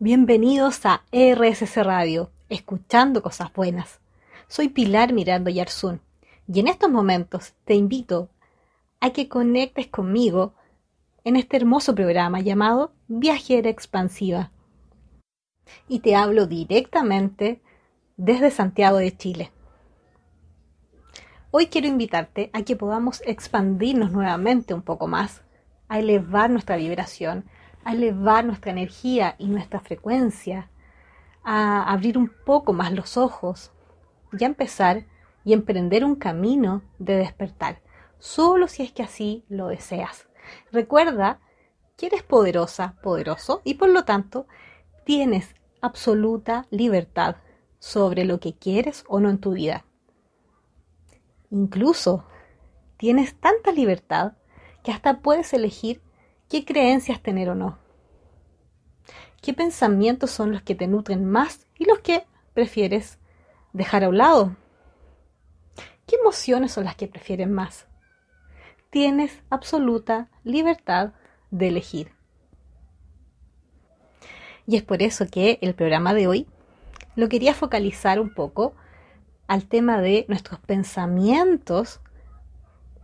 Bienvenidos 0.00 0.84
a 0.86 1.04
RSC 1.12 1.76
Radio, 1.84 2.28
escuchando 2.48 3.22
cosas 3.22 3.52
buenas. 3.52 4.00
Soy 4.48 4.68
Pilar 4.68 5.12
Mirando 5.12 5.50
Yarzún 5.50 6.00
y 6.52 6.58
en 6.58 6.66
estos 6.66 6.90
momentos 6.90 7.54
te 7.64 7.76
invito 7.76 8.28
a 8.98 9.10
que 9.10 9.28
conectes 9.28 9.86
conmigo 9.86 10.52
en 11.22 11.36
este 11.36 11.58
hermoso 11.58 11.94
programa 11.94 12.40
llamado 12.40 12.92
Viajera 13.06 13.70
Expansiva. 13.70 14.50
Y 15.86 16.00
te 16.00 16.16
hablo 16.16 16.48
directamente 16.48 17.62
desde 18.16 18.50
Santiago 18.50 18.96
de 18.96 19.16
Chile. 19.16 19.52
Hoy 21.52 21.68
quiero 21.68 21.86
invitarte 21.86 22.50
a 22.52 22.62
que 22.62 22.74
podamos 22.74 23.22
expandirnos 23.24 24.10
nuevamente 24.10 24.74
un 24.74 24.82
poco 24.82 25.06
más, 25.06 25.42
a 25.88 26.00
elevar 26.00 26.50
nuestra 26.50 26.74
vibración, 26.74 27.44
a 27.84 27.92
elevar 27.92 28.44
nuestra 28.44 28.70
energía 28.70 29.36
y 29.38 29.46
nuestra 29.48 29.80
frecuencia, 29.80 30.70
a 31.42 31.90
abrir 31.92 32.16
un 32.16 32.30
poco 32.44 32.72
más 32.72 32.92
los 32.92 33.16
ojos 33.16 33.72
y 34.32 34.44
a 34.44 34.46
empezar 34.46 35.04
y 35.44 35.52
emprender 35.52 36.04
un 36.04 36.16
camino 36.16 36.82
de 36.98 37.16
despertar, 37.16 37.82
solo 38.18 38.66
si 38.68 38.82
es 38.82 38.92
que 38.92 39.02
así 39.02 39.44
lo 39.48 39.68
deseas. 39.68 40.26
Recuerda 40.72 41.40
que 41.96 42.06
eres 42.06 42.22
poderosa, 42.22 42.96
poderoso 43.02 43.60
y 43.64 43.74
por 43.74 43.90
lo 43.90 44.04
tanto 44.04 44.46
tienes 45.04 45.54
absoluta 45.80 46.66
libertad 46.70 47.36
sobre 47.78 48.24
lo 48.24 48.40
que 48.40 48.54
quieres 48.54 49.04
o 49.06 49.20
no 49.20 49.28
en 49.28 49.38
tu 49.38 49.52
vida. 49.52 49.84
Incluso 51.50 52.24
tienes 52.96 53.38
tanta 53.38 53.70
libertad 53.70 54.32
que 54.82 54.90
hasta 54.90 55.20
puedes 55.20 55.52
elegir 55.52 56.00
qué 56.54 56.64
creencias 56.64 57.20
tener 57.20 57.48
o 57.48 57.56
no. 57.56 57.78
¿Qué 59.42 59.54
pensamientos 59.54 60.30
son 60.30 60.52
los 60.52 60.62
que 60.62 60.76
te 60.76 60.86
nutren 60.86 61.28
más 61.28 61.66
y 61.76 61.84
los 61.84 61.98
que 61.98 62.26
prefieres 62.52 63.18
dejar 63.72 64.04
a 64.04 64.08
un 64.08 64.18
lado? 64.18 64.56
¿Qué 66.06 66.14
emociones 66.14 66.70
son 66.70 66.84
las 66.84 66.94
que 66.94 67.08
prefieren 67.08 67.52
más? 67.52 67.88
Tienes 68.90 69.42
absoluta 69.50 70.30
libertad 70.44 71.14
de 71.50 71.66
elegir. 71.66 72.12
Y 74.64 74.76
es 74.76 74.84
por 74.84 75.02
eso 75.02 75.26
que 75.26 75.58
el 75.60 75.74
programa 75.74 76.14
de 76.14 76.28
hoy 76.28 76.46
lo 77.16 77.28
quería 77.28 77.54
focalizar 77.54 78.20
un 78.20 78.32
poco 78.32 78.76
al 79.48 79.66
tema 79.66 80.00
de 80.00 80.24
nuestros 80.28 80.60
pensamientos 80.60 82.00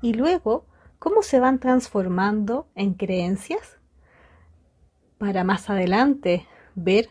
y 0.02 0.14
luego 0.14 0.66
cómo 1.00 1.22
se 1.22 1.40
van 1.40 1.58
transformando 1.58 2.68
en 2.76 2.94
creencias 2.94 3.78
para 5.18 5.42
más 5.42 5.68
adelante 5.68 6.46
ver 6.76 7.08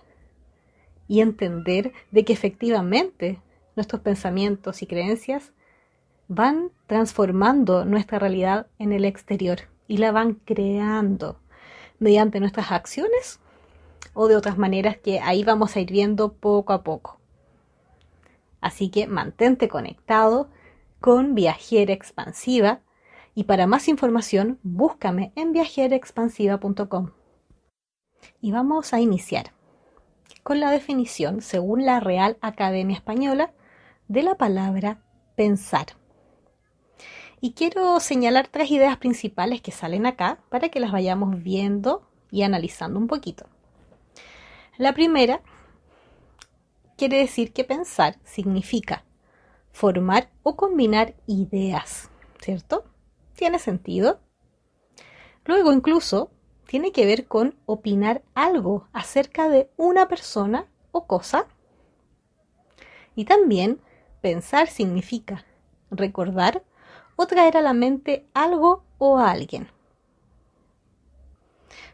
y 1.07 1.21
entender 1.21 1.91
de 2.11 2.23
que 2.23 2.31
efectivamente 2.31 3.41
nuestros 3.75 4.01
pensamientos 4.01 4.81
y 4.83 4.87
creencias 4.87 5.51
van 6.27 6.71
transformando 6.85 7.83
nuestra 7.83 8.19
realidad 8.19 8.67
en 8.77 8.93
el 8.93 9.05
exterior 9.05 9.61
y 9.87 9.97
la 9.97 10.11
van 10.11 10.35
creando 10.35 11.39
mediante 11.97 12.39
nuestras 12.39 12.71
acciones 12.71 13.39
o 14.13 14.27
de 14.27 14.35
otras 14.35 14.59
maneras 14.59 14.97
que 14.97 15.19
ahí 15.19 15.43
vamos 15.43 15.75
a 15.75 15.79
ir 15.79 15.91
viendo 15.91 16.33
poco 16.33 16.73
a 16.73 16.83
poco. 16.83 17.19
Así 18.61 18.89
que 18.89 19.07
mantente 19.07 19.67
conectado 19.67 20.47
con 20.99 21.33
Viajera 21.33 21.93
Expansiva 21.93 22.81
y 23.39 23.45
para 23.45 23.67
más 23.67 23.87
información 23.87 24.59
búscame 24.63 25.31
en 25.37 25.53
viajeraexpansiva.com. 25.53 27.11
Y 28.41 28.51
vamos 28.51 28.91
a 28.91 28.99
iniciar 28.99 29.53
con 30.43 30.59
la 30.59 30.71
definición, 30.71 31.39
según 31.41 31.85
la 31.85 32.01
Real 32.01 32.37
Academia 32.41 32.97
Española, 32.97 33.53
de 34.09 34.23
la 34.23 34.35
palabra 34.35 35.05
pensar. 35.37 35.85
Y 37.39 37.53
quiero 37.53 38.01
señalar 38.01 38.49
tres 38.49 38.71
ideas 38.71 38.97
principales 38.97 39.61
que 39.61 39.71
salen 39.71 40.05
acá 40.05 40.39
para 40.49 40.67
que 40.67 40.81
las 40.81 40.91
vayamos 40.91 41.41
viendo 41.41 42.09
y 42.31 42.41
analizando 42.41 42.99
un 42.99 43.07
poquito. 43.07 43.45
La 44.77 44.93
primera 44.93 45.39
quiere 46.97 47.19
decir 47.19 47.53
que 47.53 47.63
pensar 47.63 48.17
significa 48.25 49.05
formar 49.71 50.29
o 50.43 50.57
combinar 50.57 51.15
ideas, 51.25 52.09
¿cierto? 52.41 52.88
¿Tiene 53.39 53.57
sentido? 53.57 54.19
Luego 55.45 55.71
incluso 55.71 56.29
tiene 56.67 56.91
que 56.91 57.05
ver 57.05 57.25
con 57.25 57.55
opinar 57.65 58.21
algo 58.35 58.89
acerca 58.91 59.47
de 59.47 59.69
una 59.77 60.09
persona 60.09 60.65
o 60.91 61.07
cosa. 61.07 61.47
Y 63.15 63.23
también 63.23 63.79
pensar 64.19 64.67
significa 64.67 65.45
recordar 65.89 66.63
o 67.15 67.27
traer 67.27 67.55
a 67.55 67.61
la 67.61 67.71
mente 67.71 68.25
algo 68.33 68.83
o 68.97 69.19
a 69.19 69.31
alguien. 69.31 69.69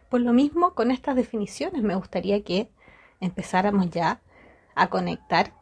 Por 0.10 0.22
lo 0.22 0.34
mismo, 0.34 0.74
con 0.74 0.90
estas 0.90 1.16
definiciones 1.16 1.84
me 1.84 1.94
gustaría 1.94 2.44
que 2.44 2.72
empezáramos 3.20 3.92
ya 3.92 4.20
a 4.74 4.90
conectar 4.90 5.54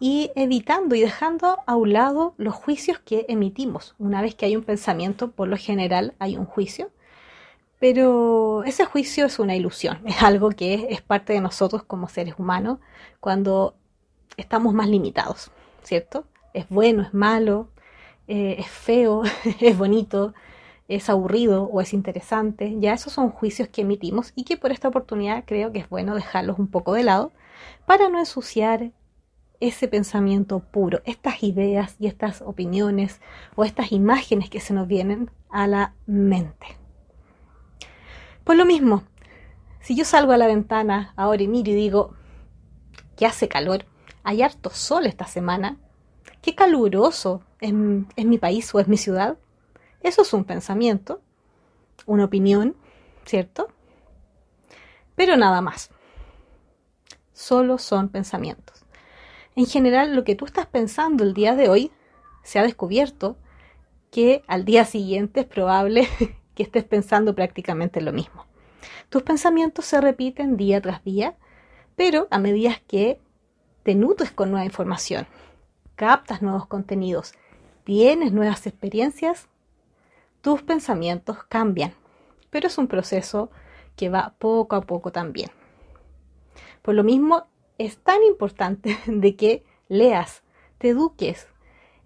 y 0.00 0.30
evitando 0.34 0.94
y 0.94 1.00
dejando 1.00 1.58
a 1.66 1.76
un 1.76 1.92
lado 1.92 2.34
los 2.36 2.54
juicios 2.54 2.98
que 2.98 3.26
emitimos. 3.28 3.94
Una 3.98 4.22
vez 4.22 4.34
que 4.34 4.46
hay 4.46 4.56
un 4.56 4.64
pensamiento, 4.64 5.30
por 5.30 5.48
lo 5.48 5.56
general 5.56 6.14
hay 6.18 6.36
un 6.36 6.46
juicio 6.46 6.90
pero 7.84 8.64
ese 8.64 8.86
juicio 8.86 9.26
es 9.26 9.38
una 9.38 9.54
ilusión, 9.54 10.00
es 10.06 10.22
algo 10.22 10.48
que 10.48 10.86
es, 10.88 11.02
parte 11.02 11.34
de 11.34 11.42
nosotros 11.42 11.82
como 11.82 12.08
seres 12.08 12.34
humanos 12.38 12.78
cuando 13.20 13.74
estamos 14.38 14.72
más 14.72 14.88
limitados, 14.88 15.50
¿cierto? 15.82 16.24
Es 16.54 16.66
bueno, 16.70 17.02
es 17.02 17.12
malo, 17.12 17.68
eh, 18.26 18.56
es 18.58 18.68
feo, 18.68 19.22
es 19.60 19.76
bonito, 19.76 20.32
es 20.88 21.10
aburrido 21.10 21.64
o 21.64 21.82
es 21.82 21.92
interesante. 21.92 22.74
Ya 22.78 22.94
esos 22.94 23.12
son 23.12 23.28
juicios 23.28 23.68
que 23.68 23.82
emitimos 23.82 24.32
y 24.34 24.44
que 24.44 24.56
por 24.56 24.72
esta 24.72 24.88
oportunidad 24.88 25.44
creo 25.46 25.70
que 25.70 25.80
es 25.80 25.88
bueno 25.90 26.14
dejarlos 26.14 26.58
un 26.58 26.68
poco 26.68 26.94
de 26.94 27.02
lado 27.02 27.32
para 27.84 28.08
no 28.08 28.18
ensuciar 28.18 28.92
ese 29.60 29.88
pensamiento 29.88 30.60
puro, 30.60 31.00
estas 31.04 31.42
ideas 31.42 31.96
y 31.98 32.06
estas 32.06 32.42
opiniones 32.42 33.20
o 33.54 33.64
estas 33.64 33.92
imágenes 33.92 34.50
que 34.50 34.60
se 34.60 34.74
nos 34.74 34.86
vienen 34.86 35.30
a 35.50 35.66
la 35.66 35.94
mente. 36.06 36.66
Pues 38.44 38.58
lo 38.58 38.64
mismo, 38.64 39.04
si 39.80 39.94
yo 39.96 40.04
salgo 40.04 40.32
a 40.32 40.38
la 40.38 40.46
ventana 40.46 41.12
ahora 41.16 41.42
y 41.42 41.48
miro 41.48 41.70
y 41.70 41.74
digo 41.74 42.14
que 43.16 43.26
hace 43.26 43.48
calor, 43.48 43.86
hay 44.22 44.42
harto 44.42 44.70
sol 44.70 45.06
esta 45.06 45.26
semana, 45.26 45.78
qué 46.42 46.54
caluroso 46.54 47.42
es, 47.60 47.72
es 48.16 48.24
mi 48.26 48.38
país 48.38 48.74
o 48.74 48.80
es 48.80 48.88
mi 48.88 48.96
ciudad, 48.96 49.38
eso 50.00 50.22
es 50.22 50.32
un 50.34 50.44
pensamiento, 50.44 51.22
una 52.06 52.24
opinión, 52.24 52.76
¿cierto? 53.24 53.68
Pero 55.14 55.36
nada 55.36 55.60
más. 55.60 55.90
Solo 57.32 57.78
son 57.78 58.08
pensamientos. 58.08 58.73
En 59.56 59.66
general, 59.66 60.14
lo 60.14 60.24
que 60.24 60.34
tú 60.34 60.44
estás 60.44 60.66
pensando 60.66 61.22
el 61.22 61.34
día 61.34 61.54
de 61.54 61.68
hoy 61.68 61.92
se 62.42 62.58
ha 62.58 62.62
descubierto 62.62 63.36
que 64.10 64.42
al 64.46 64.64
día 64.64 64.84
siguiente 64.84 65.40
es 65.40 65.46
probable 65.46 66.08
que 66.54 66.62
estés 66.62 66.84
pensando 66.84 67.34
prácticamente 67.34 68.00
lo 68.00 68.12
mismo. 68.12 68.46
Tus 69.08 69.22
pensamientos 69.22 69.84
se 69.84 70.00
repiten 70.00 70.56
día 70.56 70.80
tras 70.80 71.02
día, 71.04 71.36
pero 71.96 72.26
a 72.30 72.38
medida 72.38 72.80
que 72.86 73.20
te 73.82 73.94
nutres 73.94 74.30
con 74.30 74.50
nueva 74.50 74.64
información, 74.64 75.26
captas 75.94 76.42
nuevos 76.42 76.66
contenidos, 76.66 77.34
tienes 77.84 78.32
nuevas 78.32 78.66
experiencias, 78.66 79.48
tus 80.40 80.62
pensamientos 80.62 81.44
cambian. 81.48 81.94
Pero 82.50 82.66
es 82.66 82.78
un 82.78 82.88
proceso 82.88 83.50
que 83.96 84.08
va 84.08 84.34
poco 84.38 84.76
a 84.76 84.82
poco 84.82 85.12
también. 85.12 85.50
Por 86.82 86.94
lo 86.94 87.04
mismo, 87.04 87.46
es 87.78 87.98
tan 87.98 88.22
importante 88.22 88.98
de 89.06 89.36
que 89.36 89.64
leas, 89.88 90.42
te 90.78 90.90
eduques, 90.90 91.48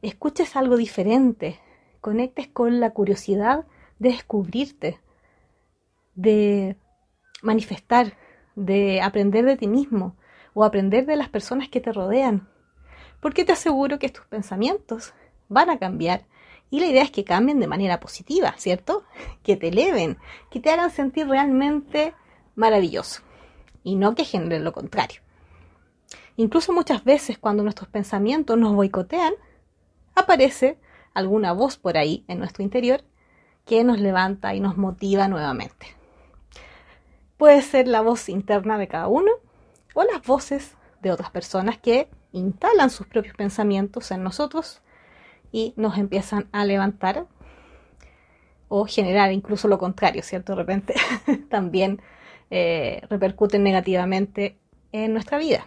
escuches 0.03 0.57
algo 0.57 0.77
diferente, 0.77 1.59
conectes 2.01 2.49
con 2.49 2.81
la 2.81 2.91
curiosidad 2.91 3.67
de 3.99 4.11
descubrirte, 4.11 5.01
de 6.15 6.77
manifestar, 7.43 8.15
de 8.55 9.01
aprender 9.01 9.45
de 9.45 9.57
ti 9.57 9.69
mismo 9.69 10.17
o 10.55 10.65
aprender 10.65 11.07
de 11.07 11.17
las 11.17 11.29
personas 11.29 11.69
que 11.69 11.81
te 11.81 11.93
rodean. 11.93 12.49
Porque 13.21 13.45
te 13.45 13.53
aseguro 13.53 13.99
que 13.99 14.09
tus 14.09 14.25
pensamientos 14.27 15.13
van 15.49 15.71
a 15.71 15.79
cambiar 15.79 16.27
y 16.71 16.81
la 16.81 16.87
idea 16.87 17.03
es 17.03 17.11
que 17.11 17.25
cambien 17.25 17.61
de 17.61 17.67
manera 17.67 18.01
positiva, 18.01 18.55
¿cierto? 18.59 19.05
Que 19.43 19.57
te 19.57 19.69
eleven, 19.69 20.19
que 20.51 20.61
te 20.61 20.71
hagan 20.71 20.91
sentir 20.91 21.27
realmente 21.27 22.15
maravilloso 22.55 23.23
y 23.83 23.97
no 23.97 24.15
que 24.15 24.25
generen 24.25 24.65
lo 24.65 24.73
contrario. 24.73 25.21
Incluso 26.39 26.73
muchas 26.73 27.03
veces 27.03 27.37
cuando 27.37 27.65
nuestros 27.65 27.89
pensamientos 27.89 28.57
nos 28.57 28.73
boicotean, 28.73 29.35
aparece 30.15 30.79
alguna 31.13 31.51
voz 31.51 31.77
por 31.77 31.99
ahí 31.99 32.25
en 32.29 32.39
nuestro 32.39 32.63
interior 32.63 33.03
que 33.67 33.83
nos 33.83 33.99
levanta 33.99 34.55
y 34.55 34.61
nos 34.61 34.77
motiva 34.77 35.27
nuevamente. 35.27 35.89
Puede 37.39 37.61
ser 37.61 37.89
la 37.89 38.03
voz 38.03 38.29
interna 38.29 38.79
de 38.79 38.87
cada 38.87 39.09
uno 39.09 39.33
o 39.95 40.05
las 40.05 40.25
voces 40.25 40.77
de 41.03 41.11
otras 41.11 41.33
personas 41.33 41.77
que 41.77 42.09
instalan 42.31 42.91
sus 42.91 43.09
propios 43.09 43.35
pensamientos 43.35 44.13
en 44.13 44.23
nosotros 44.23 44.81
y 45.51 45.75
nos 45.75 45.99
empiezan 45.99 46.49
a 46.53 46.65
levantar 46.65 47.27
o 48.69 48.85
generar 48.85 49.33
incluso 49.33 49.67
lo 49.67 49.79
contrario, 49.79 50.23
¿cierto? 50.23 50.53
De 50.53 50.57
repente 50.59 50.95
también 51.51 52.01
eh, 52.49 53.03
repercuten 53.11 53.65
negativamente 53.65 54.57
en 54.93 55.13
nuestra 55.13 55.39
vida. 55.39 55.67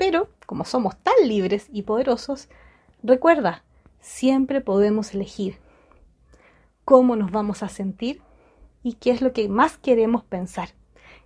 Pero 0.00 0.30
como 0.46 0.64
somos 0.64 0.96
tan 0.96 1.28
libres 1.28 1.68
y 1.70 1.82
poderosos, 1.82 2.48
recuerda, 3.02 3.64
siempre 4.00 4.62
podemos 4.62 5.12
elegir 5.12 5.58
cómo 6.86 7.16
nos 7.16 7.30
vamos 7.30 7.62
a 7.62 7.68
sentir 7.68 8.22
y 8.82 8.94
qué 8.94 9.10
es 9.10 9.20
lo 9.20 9.34
que 9.34 9.46
más 9.50 9.76
queremos 9.76 10.24
pensar 10.24 10.70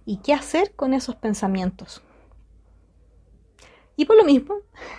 y 0.04 0.16
qué 0.16 0.34
hacer 0.34 0.74
con 0.74 0.92
esos 0.92 1.14
pensamientos. 1.14 2.02
Y 3.94 4.06
por 4.06 4.16
lo 4.16 4.24
mismo, 4.24 4.56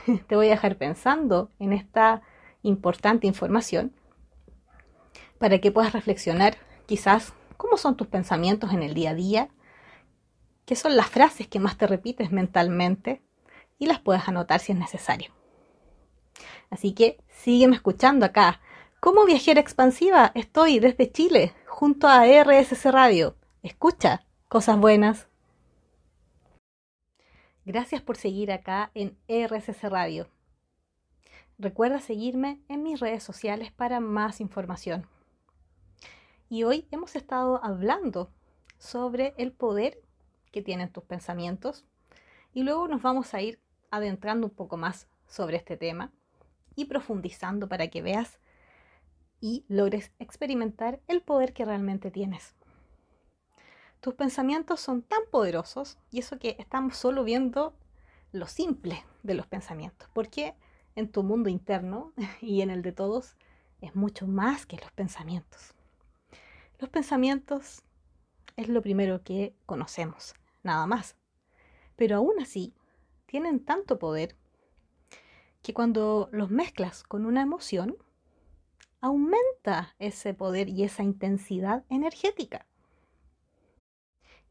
te 0.30 0.38
voy 0.38 0.48
a 0.48 0.52
dejar 0.52 0.78
pensando 0.78 1.52
en 1.60 1.74
esta 1.74 2.22
importante 2.64 3.28
información 3.28 3.92
para 5.38 5.60
que 5.60 5.74
puedas 5.74 5.92
reflexionar 5.92 6.56
quizás 6.86 7.34
cómo 7.58 7.76
son 7.76 7.98
tus 7.98 8.08
pensamientos 8.08 8.72
en 8.72 8.84
el 8.84 8.94
día 8.94 9.10
a 9.10 9.16
día, 9.16 9.50
qué 10.66 10.78
son 10.78 10.96
las 10.96 11.08
frases 11.08 11.50
que 11.50 11.60
más 11.60 11.78
te 11.78 11.88
repites 11.88 12.32
mentalmente 12.32 13.22
y 13.78 13.88
las 13.88 14.00
puedas 14.00 14.28
anotar 14.28 14.60
si 14.60 14.72
es 14.72 14.78
necesario. 14.78 15.32
Así 16.70 16.94
que 16.94 17.18
sígueme 17.30 17.76
escuchando 17.76 18.26
acá. 18.26 18.62
Como 19.00 19.26
viajera 19.26 19.62
expansiva 19.62 20.32
estoy 20.36 20.80
desde 20.80 21.12
Chile 21.12 21.54
junto 21.68 22.08
a 22.08 22.26
RSC 22.26 22.86
Radio. 22.92 23.36
Escucha 23.62 24.26
cosas 24.48 24.78
buenas. 24.80 25.28
Gracias 27.66 28.02
por 28.02 28.18
seguir 28.18 28.52
acá 28.52 28.92
en 28.94 29.18
RSC 29.28 29.90
Radio. 29.90 30.28
Recuerda 31.58 32.00
seguirme 32.00 32.60
en 32.68 32.84
mis 32.84 33.00
redes 33.00 33.24
sociales 33.24 33.72
para 33.72 34.00
más 34.00 34.42
información. 34.42 35.08
Y 36.50 36.64
hoy 36.64 36.88
hemos 36.92 37.16
estado 37.16 37.64
hablando 37.64 38.30
sobre 38.78 39.34
el 39.38 39.52
poder 39.52 40.00
que 40.52 40.62
tienen 40.62 40.92
tus 40.92 41.04
pensamientos 41.04 41.86
y 42.54 42.64
luego 42.64 42.88
nos 42.88 43.02
vamos 43.02 43.34
a 43.34 43.42
ir 43.42 43.60
adentrando 43.96 44.48
un 44.48 44.54
poco 44.54 44.78
más 44.78 45.08
sobre 45.28 45.58
este 45.58 45.78
tema 45.78 46.12
y 46.76 46.86
profundizando 46.86 47.68
para 47.68 47.88
que 47.88 48.02
veas 48.02 48.40
y 49.42 49.66
logres 49.68 50.12
experimentar 50.20 51.00
el 51.08 51.22
poder 51.22 51.54
que 51.54 51.66
realmente 51.66 52.12
tienes. 52.12 52.56
Tus 54.02 54.14
pensamientos 54.14 54.80
son 54.80 55.02
tan 55.02 55.22
poderosos 55.32 55.98
y 56.12 56.20
eso 56.20 56.38
que 56.38 56.56
estamos 56.60 56.98
solo 56.98 57.24
viendo 57.24 57.74
lo 58.32 58.48
simple 58.48 59.04
de 59.24 59.34
los 59.34 59.48
pensamientos, 59.48 60.10
porque 60.14 60.56
en 60.96 61.12
tu 61.12 61.24
mundo 61.24 61.50
interno 61.50 62.14
y 62.42 62.62
en 62.62 62.70
el 62.70 62.82
de 62.82 62.92
todos 62.92 63.36
es 63.82 63.96
mucho 63.96 64.28
más 64.28 64.66
que 64.66 64.78
los 64.78 64.92
pensamientos. 64.92 65.74
Los 66.80 66.90
pensamientos 66.90 67.82
es 68.58 68.70
lo 68.70 68.82
primero 68.82 69.24
que 69.24 69.56
conocemos, 69.66 70.34
nada 70.64 70.86
más. 70.88 71.16
Pero 71.96 72.18
aún 72.18 72.40
así, 72.42 72.74
tienen 73.36 73.66
tanto 73.66 74.00
poder 74.00 74.38
que 75.62 75.74
cuando 75.74 76.30
los 76.32 76.52
mezclas 76.52 77.04
con 77.04 77.26
una 77.26 77.42
emoción, 77.42 77.98
aumenta 79.02 79.94
ese 80.00 80.34
poder 80.34 80.70
y 80.70 80.86
esa 80.86 81.04
intensidad 81.04 81.84
energética. 81.90 82.66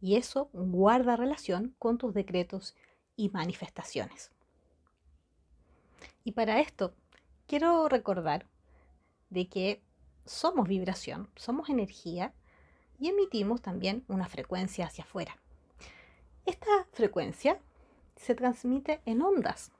Y 0.03 0.17
eso 0.17 0.51
guarda 0.53 1.17
relación 1.17 1.75
con 1.79 1.97
tus 1.97 2.13
decretos 2.13 2.77
y 3.17 3.31
manifestaciones. 3.31 4.33
Y 6.23 6.33
para 6.33 6.61
esto, 6.61 6.95
quiero 7.47 7.89
recordar 7.89 8.47
de 9.31 9.49
que 9.49 9.83
somos 10.27 10.69
vibración, 10.69 11.31
somos 11.37 11.71
energía 11.71 12.35
y 12.99 13.09
emitimos 13.09 13.63
también 13.63 14.05
una 14.09 14.29
frecuencia 14.29 14.85
hacia 14.85 15.05
afuera. 15.05 15.39
Esta 16.45 16.87
frecuencia 16.93 17.59
se 18.17 18.35
transmite 18.35 19.01
en 19.05 19.23
ondas 19.23 19.73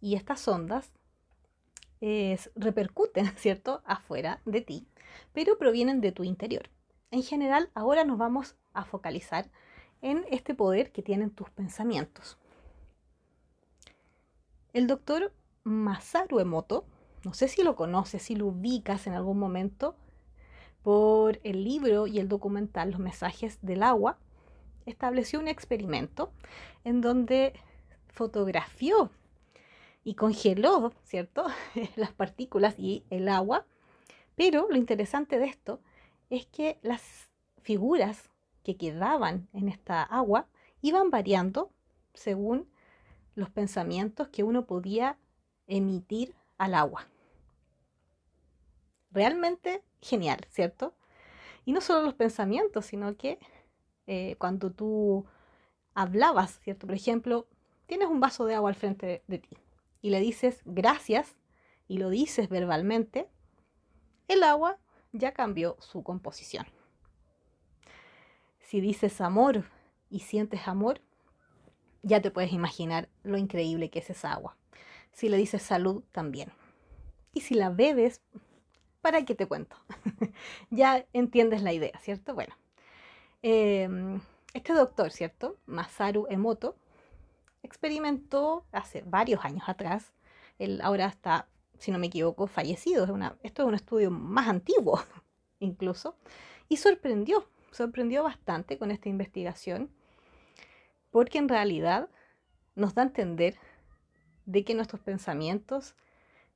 y 0.00 0.16
estas 0.16 0.46
ondas 0.48 0.90
repercuten, 2.54 3.26
¿cierto?, 3.36 3.82
afuera 3.86 4.40
de 4.44 4.60
ti, 4.60 4.86
pero 5.32 5.56
provienen 5.56 6.00
de 6.00 6.12
tu 6.12 6.24
interior. 6.24 6.68
En 7.10 7.22
general, 7.22 7.70
ahora 7.74 8.04
nos 8.04 8.18
vamos 8.18 8.56
a 8.72 8.84
focalizar 8.84 9.50
en 10.02 10.26
este 10.30 10.54
poder 10.54 10.92
que 10.92 11.02
tienen 11.02 11.30
tus 11.30 11.48
pensamientos. 11.50 12.36
El 14.74 14.86
doctor 14.86 15.32
Masaru 15.62 16.40
Emoto 16.40 16.84
no 17.24 17.32
sé 17.32 17.48
si 17.48 17.62
lo 17.62 17.74
conoces, 17.74 18.22
si 18.22 18.36
lo 18.36 18.46
ubicas 18.46 19.06
en 19.06 19.14
algún 19.14 19.38
momento, 19.38 19.96
por 20.82 21.40
el 21.42 21.64
libro 21.64 22.06
y 22.06 22.18
el 22.18 22.28
documental 22.28 22.90
Los 22.90 23.00
mensajes 23.00 23.58
del 23.62 23.82
agua, 23.82 24.18
estableció 24.86 25.40
un 25.40 25.48
experimento 25.48 26.32
en 26.84 27.00
donde 27.00 27.54
fotografió 28.08 29.10
y 30.04 30.14
congeló, 30.14 30.92
¿cierto?, 31.04 31.46
las 31.96 32.12
partículas 32.12 32.74
y 32.78 33.04
el 33.10 33.28
agua. 33.28 33.66
Pero 34.36 34.66
lo 34.68 34.76
interesante 34.76 35.38
de 35.38 35.46
esto 35.46 35.80
es 36.30 36.46
que 36.46 36.78
las 36.82 37.30
figuras 37.62 38.30
que 38.62 38.76
quedaban 38.76 39.48
en 39.52 39.68
esta 39.68 40.02
agua 40.02 40.48
iban 40.82 41.10
variando 41.10 41.70
según 42.12 42.68
los 43.34 43.50
pensamientos 43.50 44.28
que 44.28 44.42
uno 44.42 44.66
podía 44.66 45.18
emitir 45.66 46.34
al 46.58 46.74
agua 46.74 47.08
realmente 49.14 49.82
genial, 50.02 50.40
¿cierto? 50.50 50.94
Y 51.64 51.72
no 51.72 51.80
solo 51.80 52.02
los 52.02 52.14
pensamientos, 52.14 52.84
sino 52.84 53.16
que 53.16 53.38
eh, 54.06 54.36
cuando 54.38 54.70
tú 54.70 55.24
hablabas, 55.94 56.60
¿cierto? 56.60 56.86
Por 56.86 56.96
ejemplo, 56.96 57.46
tienes 57.86 58.08
un 58.08 58.20
vaso 58.20 58.44
de 58.44 58.54
agua 58.54 58.70
al 58.70 58.74
frente 58.74 59.22
de, 59.26 59.38
ti 59.38 59.56
y 60.02 60.10
le 60.10 60.20
dices 60.20 60.60
gracias 60.64 61.36
y 61.88 61.98
lo 61.98 62.10
dices 62.10 62.48
verbalmente, 62.48 63.28
el 64.28 64.42
agua 64.42 64.78
ya 65.12 65.32
cambió 65.32 65.76
su 65.80 66.02
composición. 66.02 66.66
Si 68.60 68.80
dices 68.80 69.20
amor 69.20 69.64
y 70.10 70.20
sientes 70.20 70.66
amor, 70.66 71.00
ya 72.02 72.20
te 72.20 72.30
puedes 72.30 72.52
imaginar 72.52 73.08
lo 73.22 73.38
increíble 73.38 73.90
que 73.90 74.00
es 74.00 74.10
esa 74.10 74.32
agua. 74.32 74.56
Si 75.12 75.28
le 75.28 75.36
dices 75.36 75.62
salud, 75.62 76.02
también. 76.10 76.50
Y 77.32 77.42
si 77.42 77.54
la 77.54 77.70
bebes, 77.70 78.20
¿para 79.00 79.24
qué 79.24 79.34
te 79.34 79.46
cuento? 79.46 79.76
ya 80.70 81.06
entiendes 81.12 81.62
la 81.62 81.72
idea, 81.72 81.98
¿cierto? 82.00 82.34
Bueno, 82.34 82.54
em, 83.44 84.20
este 84.54 84.72
doctor, 84.72 85.10
¿cierto? 85.10 85.58
Masaru 85.66 86.26
Emoto, 86.30 86.76
experimentó 87.62 88.64
hace 88.72 89.02
varios 89.02 89.44
años 89.44 89.68
atrás, 89.68 90.14
él 90.58 90.80
ahora 90.82 91.06
está, 91.06 91.46
si 91.78 91.90
no 91.90 91.98
me 91.98 92.06
equivoco, 92.06 92.46
fallecido, 92.46 93.04
esto 93.42 93.62
es 93.62 93.68
un 93.68 93.74
estudio 93.74 94.10
más 94.10 94.48
antiguo 94.48 95.02
incluso, 95.60 96.16
y 96.70 96.78
sorprendió, 96.78 97.46
sorprendió 97.70 98.22
bastante 98.22 98.78
con 98.78 98.90
esta 98.90 99.10
investigación, 99.10 99.90
porque 101.10 101.36
en 101.36 101.50
realidad 101.50 102.08
nos 102.76 102.94
da 102.94 103.02
a 103.02 103.06
entender 103.06 103.58
de 104.46 104.64
que 104.64 104.74
nuestros 104.74 105.02
pensamientos 105.02 105.94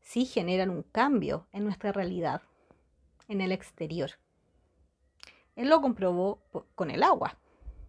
sí 0.01 0.25
generan 0.25 0.71
un 0.71 0.85
cambio 0.85 1.47
en 1.53 1.65
nuestra 1.65 1.93
realidad, 1.93 2.41
en 3.29 3.43
el 3.43 3.53
exterior. 3.53 4.13
Él 5.59 5.71
lo 5.71 5.81
comprobó 5.81 6.41
con 6.77 6.89
el 6.93 7.03
agua, 7.03 7.37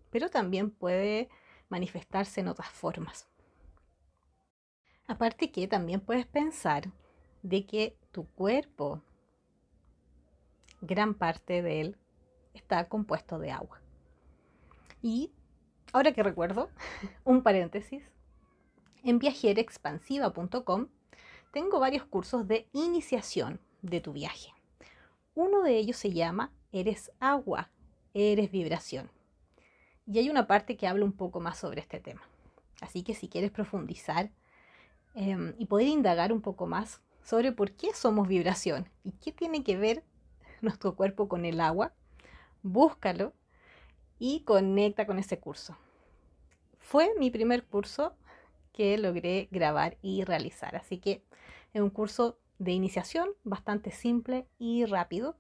pero 0.10 0.32
también 0.32 0.72
puede 0.72 1.30
manifestarse 1.70 2.42
en 2.42 2.48
otras 2.48 2.68
formas. 2.68 3.30
Aparte 5.06 5.52
que 5.52 5.68
también 5.68 6.02
puedes 6.02 6.26
pensar 6.26 6.92
de 7.44 7.68
que 7.68 7.96
tu 8.12 8.26
cuerpo, 8.26 9.04
gran 10.82 11.14
parte 11.14 11.62
de 11.62 11.82
él, 11.82 11.98
está 12.56 12.90
compuesto 12.90 13.38
de 13.38 13.52
agua. 13.52 13.80
Y 15.04 15.32
ahora 15.94 16.12
que 16.12 16.24
recuerdo, 16.24 16.72
un 17.24 17.44
paréntesis, 17.44 18.04
en 19.04 19.20
viajerexpansiva.com 19.20 20.88
tengo 21.54 21.80
varios 21.80 22.04
cursos 22.06 22.48
de 22.48 22.68
iniciación 22.74 23.62
de 23.84 24.02
tu 24.02 24.12
viaje. 24.12 24.56
Uno 25.36 25.62
de 25.62 25.78
ellos 25.78 25.98
se 25.98 26.12
llama 26.12 26.52
Eres 26.72 27.12
agua, 27.20 27.72
eres 28.14 28.52
vibración. 28.52 29.10
Y 30.06 30.20
hay 30.20 30.30
una 30.30 30.48
parte 30.48 30.78
que 30.78 30.88
habla 30.88 31.06
un 31.06 31.14
poco 31.14 31.40
más 31.40 31.58
sobre 31.58 31.82
este 31.82 32.00
tema. 32.00 32.22
Así 32.82 33.04
que 33.04 33.14
si 33.14 33.28
quieres 33.28 33.52
profundizar 33.52 34.32
em, 35.14 35.54
y 35.58 35.66
poder 35.66 35.88
indagar 35.88 36.32
un 36.32 36.42
poco 36.42 36.66
más 36.66 37.02
sobre 37.24 37.52
por 37.52 37.72
qué 37.72 37.94
somos 37.94 38.28
vibración 38.28 38.90
y 39.04 39.12
qué 39.12 39.32
tiene 39.32 39.64
que 39.64 39.78
ver 39.78 40.04
nuestro 40.62 40.96
cuerpo 40.96 41.28
con 41.28 41.46
el 41.46 41.60
agua, 41.62 41.94
búscalo 42.64 43.34
y 44.18 44.42
conecta 44.42 45.06
con 45.06 45.20
ese 45.20 45.40
curso. 45.40 45.78
fue 46.80 47.12
mi 47.20 47.30
primer 47.30 47.66
curso 47.66 48.16
que 48.74 48.98
logré 48.98 49.48
grabar 49.52 49.98
y 50.02 50.24
realizar. 50.24 50.76
Así 50.76 50.98
que 50.98 51.24
es 51.74 51.82
un 51.82 51.90
curso 51.90 52.40
de 52.58 52.72
iniciación 52.72 53.30
bastante 53.44 53.92
simple 53.92 54.48
y 54.58 54.86
rápido 54.86 55.38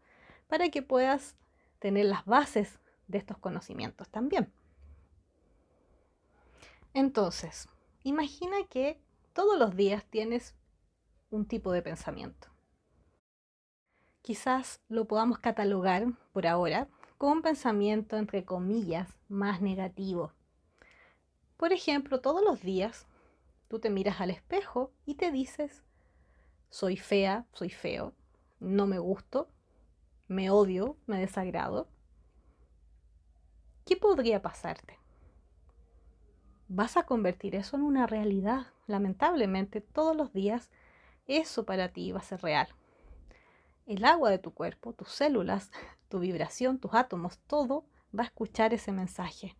para 0.49 0.69
que 0.69 0.81
puedas 0.81 1.35
tener 1.79 2.07
las 2.07 2.25
bases 2.25 2.79
de 3.07 3.19
estos 3.19 3.37
conocimientos 3.37 4.09
también. 4.09 4.51
Entonces, 6.93 7.69
imagina 8.03 8.57
que 8.69 8.99
todos 9.33 9.57
los 9.57 9.75
días 9.75 10.03
tienes 10.09 10.55
un 11.29 11.45
tipo 11.45 11.71
de 11.71 11.81
pensamiento. 11.81 12.49
Quizás 14.21 14.81
lo 14.89 15.05
podamos 15.05 15.39
catalogar 15.39 16.07
por 16.33 16.45
ahora 16.47 16.89
como 17.17 17.33
un 17.33 17.41
pensamiento 17.41 18.17
entre 18.17 18.43
comillas 18.43 19.07
más 19.27 19.61
negativo. 19.61 20.33
Por 21.57 21.73
ejemplo, 21.73 22.21
todos 22.21 22.43
los 22.43 22.61
días 22.61 23.05
tú 23.67 23.79
te 23.79 23.89
miras 23.89 24.19
al 24.19 24.31
espejo 24.31 24.91
y 25.05 25.15
te 25.15 25.31
dices, 25.31 25.83
soy 26.69 26.97
fea, 26.97 27.45
soy 27.53 27.69
feo, 27.69 28.13
no 28.59 28.87
me 28.87 28.97
gusto, 28.99 29.47
me 30.29 30.51
odio, 30.51 30.95
me 31.07 31.19
desagrado. 31.19 31.89
¿Qué 33.83 33.97
podría 33.97 34.41
pasarte? 34.41 34.99
Vas 36.67 36.97
a 36.97 37.07
convertir 37.07 37.55
eso 37.55 37.75
en 37.75 37.81
una 37.81 38.05
realidad. 38.05 38.67
Lamentablemente, 38.85 39.81
todos 39.81 40.15
los 40.15 40.31
días 40.31 40.69
eso 41.25 41.65
para 41.65 41.89
ti 41.89 42.11
va 42.11 42.19
a 42.19 42.23
ser 42.23 42.41
real. 42.41 42.67
El 43.87 44.05
agua 44.05 44.29
de 44.29 44.37
tu 44.37 44.53
cuerpo, 44.53 44.93
tus 44.93 45.09
células, 45.09 45.71
tu 46.09 46.19
vibración, 46.19 46.77
tus 46.77 46.93
átomos, 46.93 47.39
todo 47.47 47.85
va 48.17 48.23
a 48.23 48.27
escuchar 48.27 48.71
ese 48.73 48.91
mensaje. 48.91 49.57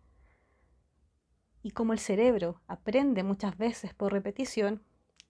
Y 1.64 1.72
como 1.72 1.92
el 1.92 1.98
cerebro 1.98 2.60
aprende 2.68 3.24
muchas 3.24 3.58
veces 3.58 3.92
por 3.92 4.12
repetición, 4.12 4.84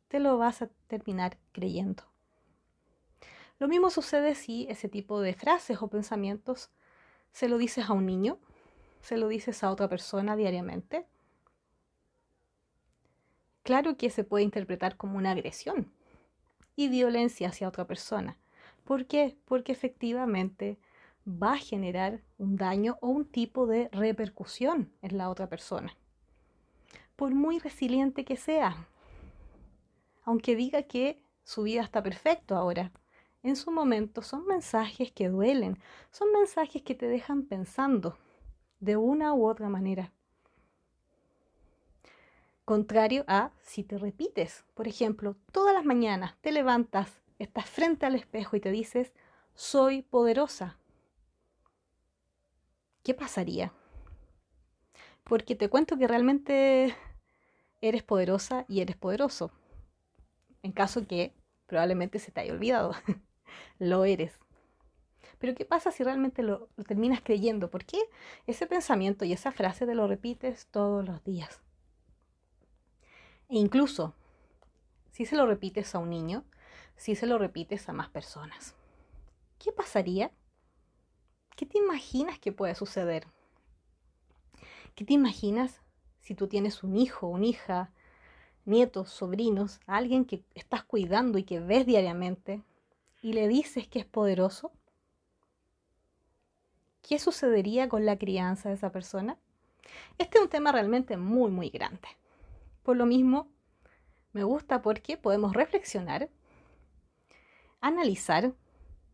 te 0.08 0.20
lo 0.20 0.36
vas 0.36 0.60
a 0.60 0.68
terminar 0.86 1.38
creyendo. 1.52 2.10
Lo 3.60 3.68
mismo 3.68 3.90
sucede 3.90 4.34
si 4.34 4.66
ese 4.70 4.88
tipo 4.88 5.20
de 5.20 5.34
frases 5.34 5.82
o 5.82 5.88
pensamientos 5.88 6.70
se 7.30 7.46
lo 7.46 7.58
dices 7.58 7.90
a 7.90 7.92
un 7.92 8.06
niño, 8.06 8.38
se 9.02 9.18
lo 9.18 9.28
dices 9.28 9.62
a 9.62 9.70
otra 9.70 9.86
persona 9.86 10.34
diariamente. 10.34 11.06
Claro 13.62 13.98
que 13.98 14.08
se 14.08 14.24
puede 14.24 14.44
interpretar 14.44 14.96
como 14.96 15.18
una 15.18 15.32
agresión 15.32 15.92
y 16.74 16.88
violencia 16.88 17.48
hacia 17.48 17.68
otra 17.68 17.86
persona. 17.86 18.38
¿Por 18.84 19.04
qué? 19.04 19.36
Porque 19.44 19.72
efectivamente 19.72 20.78
va 21.26 21.52
a 21.52 21.58
generar 21.58 22.22
un 22.38 22.56
daño 22.56 22.96
o 23.02 23.08
un 23.08 23.26
tipo 23.26 23.66
de 23.66 23.90
repercusión 23.92 24.90
en 25.02 25.18
la 25.18 25.28
otra 25.28 25.50
persona. 25.50 25.94
Por 27.14 27.34
muy 27.34 27.58
resiliente 27.58 28.24
que 28.24 28.38
sea, 28.38 28.88
aunque 30.24 30.56
diga 30.56 30.84
que 30.84 31.22
su 31.44 31.64
vida 31.64 31.82
está 31.82 32.02
perfecto 32.02 32.56
ahora, 32.56 32.90
en 33.42 33.56
su 33.56 33.70
momento 33.70 34.22
son 34.22 34.46
mensajes 34.46 35.12
que 35.12 35.28
duelen, 35.28 35.78
son 36.10 36.32
mensajes 36.32 36.82
que 36.82 36.94
te 36.94 37.06
dejan 37.06 37.44
pensando 37.44 38.18
de 38.80 38.96
una 38.96 39.34
u 39.34 39.46
otra 39.46 39.68
manera. 39.68 40.12
Contrario 42.64 43.24
a 43.26 43.50
si 43.62 43.82
te 43.82 43.98
repites, 43.98 44.64
por 44.74 44.86
ejemplo, 44.86 45.36
todas 45.52 45.74
las 45.74 45.84
mañanas 45.84 46.36
te 46.40 46.52
levantas 46.52 47.20
estás 47.40 47.68
frente 47.68 48.06
al 48.06 48.14
espejo 48.14 48.54
y 48.56 48.60
te 48.60 48.70
dices, 48.70 49.12
soy 49.54 50.02
poderosa, 50.02 50.76
¿qué 53.02 53.14
pasaría? 53.14 53.72
Porque 55.24 55.56
te 55.56 55.68
cuento 55.68 55.96
que 55.96 56.06
realmente 56.06 56.94
eres 57.80 58.02
poderosa 58.02 58.66
y 58.68 58.82
eres 58.82 58.96
poderoso. 58.96 59.50
En 60.62 60.72
caso 60.72 61.06
que 61.06 61.32
probablemente 61.66 62.18
se 62.18 62.30
te 62.30 62.40
haya 62.42 62.52
olvidado, 62.52 62.92
lo 63.78 64.04
eres. 64.04 64.38
Pero 65.38 65.54
¿qué 65.54 65.64
pasa 65.64 65.90
si 65.90 66.04
realmente 66.04 66.42
lo, 66.42 66.68
terminas 66.86 67.22
creyendo? 67.22 67.70
¿Por 67.70 67.84
qué 67.84 67.98
ese 68.46 68.66
pensamiento 68.66 69.24
y 69.24 69.32
esa 69.32 69.52
frase 69.52 69.86
te 69.86 69.94
lo 69.94 70.06
repites 70.06 70.66
todos 70.66 71.04
los 71.04 71.24
días? 71.24 71.60
E 73.48 73.56
incluso, 73.58 74.14
si 75.10 75.24
se 75.24 75.36
lo 75.36 75.46
repites 75.46 75.94
a 75.94 75.98
un 75.98 76.10
niño, 76.10 76.44
si 76.96 77.16
se 77.16 77.26
lo 77.26 77.38
repites 77.38 77.88
a 77.88 77.94
más 77.94 78.10
personas. 78.10 78.74
¿Qué 79.58 79.72
pasaría? 79.72 80.30
¿Qué 81.56 81.64
te 81.66 81.78
imaginas 81.78 82.38
que 82.38 82.52
puede 82.52 82.74
suceder? 82.74 83.26
¿Qué 84.94 85.04
te 85.04 85.14
imaginas 85.14 85.80
si 86.20 86.34
tú 86.34 86.48
tienes 86.48 86.82
un 86.82 86.96
hijo, 86.96 87.26
una 87.28 87.46
hija, 87.46 87.92
nietos, 88.66 89.08
sobrinos, 89.08 89.80
alguien 89.86 90.24
que 90.26 90.44
estás 90.54 90.84
cuidando 90.84 91.38
y 91.38 91.44
que 91.44 91.60
ves 91.60 91.86
diariamente 91.86 92.62
y 93.20 93.32
le 93.32 93.48
dices 93.48 93.88
que 93.88 94.00
es 94.00 94.06
poderoso? 94.06 94.72
¿Qué 97.02 97.18
sucedería 97.18 97.88
con 97.88 98.06
la 98.06 98.18
crianza 98.18 98.68
de 98.68 98.76
esa 98.76 98.92
persona? 98.92 99.38
Este 100.18 100.38
es 100.38 100.44
un 100.44 100.50
tema 100.50 100.72
realmente 100.72 101.16
muy, 101.16 101.50
muy 101.50 101.70
grande. 101.70 102.08
Por 102.82 102.96
lo 102.96 103.06
mismo, 103.06 103.48
me 104.32 104.44
gusta 104.44 104.82
porque 104.82 105.16
podemos 105.16 105.54
reflexionar 105.54 106.30
analizar 107.80 108.52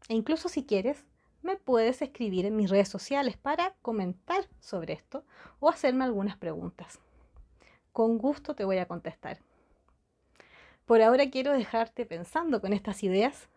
e 0.09 0.15
incluso 0.15 0.49
si 0.49 0.65
quieres, 0.65 1.05
me 1.43 1.57
puedes 1.57 2.03
escribir 2.03 2.47
en 2.47 2.57
mis 2.57 2.71
redes 2.71 2.89
sociales 2.89 3.37
para 3.37 3.75
comentar 3.83 4.49
sobre 4.61 4.95
esto 4.95 5.25
o 5.61 5.69
hacerme 5.69 6.05
algunas 6.05 6.37
preguntas. 6.37 6.99
Con 7.93 8.19
gusto 8.19 8.55
te 8.55 8.65
voy 8.65 8.79
a 8.79 8.89
contestar. 8.89 9.39
Por 10.85 11.03
ahora 11.03 11.31
quiero 11.31 11.53
dejarte 11.53 12.05
pensando 12.05 12.61
con 12.61 12.73
estas 12.73 13.03
ideas 13.03 13.49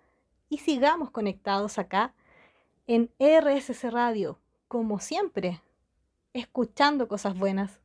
y 0.50 0.58
sigamos 0.58 1.12
conectados 1.12 1.78
acá 1.78 2.14
en 2.88 3.12
RSC 3.20 3.92
Radio, 3.92 4.40
como 4.68 5.00
siempre, 5.00 5.62
escuchando 6.34 7.08
cosas 7.08 7.38
buenas. 7.38 7.80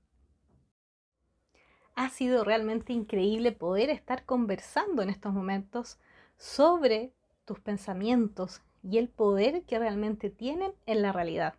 Ha 1.95 2.09
sido 2.09 2.43
realmente 2.43 2.93
increíble 2.93 3.53
poder 3.53 3.91
estar 3.91 4.25
conversando 4.25 5.03
en 5.03 5.11
estos 5.11 5.33
momentos 5.33 5.99
sobre 6.39 7.13
tus 7.45 7.61
pensamientos 7.61 8.63
y 8.83 8.99
el 8.99 9.09
poder 9.09 9.63
que 9.65 9.79
realmente 9.79 10.31
tienen 10.31 10.73
en 10.87 11.03
la 11.03 11.13
realidad. 11.13 11.55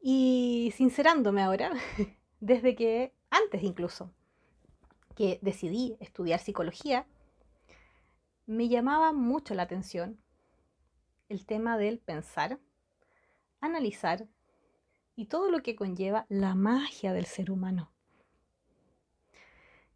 Y 0.00 0.72
sincerándome 0.76 1.42
ahora, 1.42 1.72
desde 2.40 2.76
que 2.76 3.12
antes 3.30 3.62
incluso 3.62 4.10
que 5.16 5.38
decidí 5.40 5.96
estudiar 5.98 6.38
psicología, 6.38 7.06
me 8.46 8.68
llamaba 8.68 9.12
mucho 9.12 9.54
la 9.54 9.64
atención 9.64 10.18
el 11.28 11.44
tema 11.44 11.76
del 11.76 11.98
pensar, 11.98 12.60
analizar 13.60 14.28
y 15.16 15.26
todo 15.26 15.50
lo 15.50 15.62
que 15.62 15.74
conlleva 15.74 16.26
la 16.28 16.54
magia 16.54 17.12
del 17.12 17.26
ser 17.26 17.50
humano. 17.50 17.90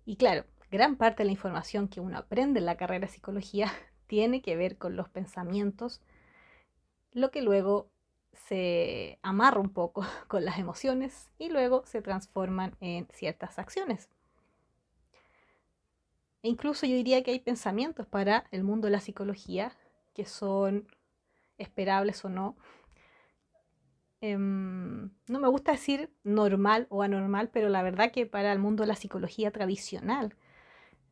Y 0.04 0.16
claro, 0.16 0.44
gran 0.70 0.96
parte 0.96 1.22
de 1.22 1.26
la 1.26 1.32
información 1.32 1.86
que 1.86 2.00
uno 2.00 2.18
aprende 2.18 2.58
en 2.58 2.66
la 2.66 2.76
carrera 2.76 3.06
de 3.06 3.12
psicología 3.12 3.70
tiene 4.06 4.42
que 4.42 4.56
ver 4.56 4.76
con 4.76 4.96
los 4.96 5.08
pensamientos, 5.08 6.00
lo 7.12 7.30
que 7.30 7.42
luego 7.42 7.90
se 8.32 9.18
amarra 9.22 9.60
un 9.60 9.70
poco 9.70 10.04
con 10.28 10.44
las 10.44 10.58
emociones 10.58 11.30
y 11.38 11.50
luego 11.50 11.84
se 11.86 12.02
transforman 12.02 12.76
en 12.80 13.06
ciertas 13.12 13.58
acciones. 13.58 14.08
E 16.42 16.48
incluso 16.48 16.86
yo 16.86 16.94
diría 16.94 17.22
que 17.22 17.32
hay 17.32 17.40
pensamientos 17.40 18.06
para 18.06 18.46
el 18.50 18.64
mundo 18.64 18.86
de 18.86 18.92
la 18.92 19.00
psicología 19.00 19.76
que 20.14 20.24
son 20.24 20.88
esperables 21.58 22.24
o 22.24 22.28
no. 22.28 22.56
Em, 24.22 25.10
no 25.28 25.40
me 25.40 25.48
gusta 25.48 25.72
decir 25.72 26.12
normal 26.24 26.86
o 26.90 27.02
anormal, 27.02 27.50
pero 27.50 27.68
la 27.68 27.82
verdad 27.82 28.12
que 28.12 28.26
para 28.26 28.52
el 28.52 28.58
mundo 28.58 28.82
de 28.82 28.88
la 28.88 28.96
psicología 28.96 29.50
tradicional 29.50 30.34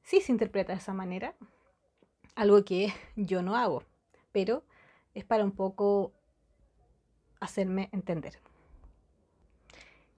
sí 0.02 0.20
se 0.20 0.32
interpreta 0.32 0.73
de 0.73 0.78
esa 0.78 0.94
manera, 0.94 1.35
algo 2.35 2.64
que 2.64 2.92
yo 3.16 3.42
no 3.42 3.56
hago, 3.56 3.82
pero 4.32 4.64
es 5.14 5.25
para 5.25 5.44
un 5.44 5.52
poco 5.52 6.12
hacerme 7.40 7.88
entender. 7.92 8.38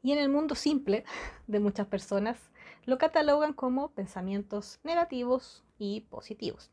Y 0.02 0.12
en 0.12 0.18
el 0.18 0.28
mundo 0.28 0.54
simple 0.54 1.04
de 1.46 1.60
muchas 1.60 1.86
personas 1.86 2.49
lo 2.86 2.98
catalogan 2.98 3.52
como 3.52 3.90
pensamientos 3.90 4.80
negativos 4.82 5.62
y 5.78 6.02
positivos. 6.02 6.70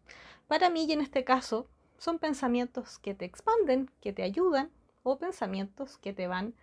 Para 0.48 0.70
mí 0.70 0.86
y 0.86 0.94
en 0.94 1.02
este 1.02 1.24
caso 1.24 1.68
son 1.98 2.20
pensamientos 2.20 3.00
que 3.00 3.14
te 3.14 3.26
expanden, 3.26 3.90
que 4.02 4.14
te 4.14 4.24
ayudan 4.24 4.72
o 5.04 5.18
pensamientos 5.18 5.98
que 5.98 6.14
te 6.14 6.28
van 6.28 6.54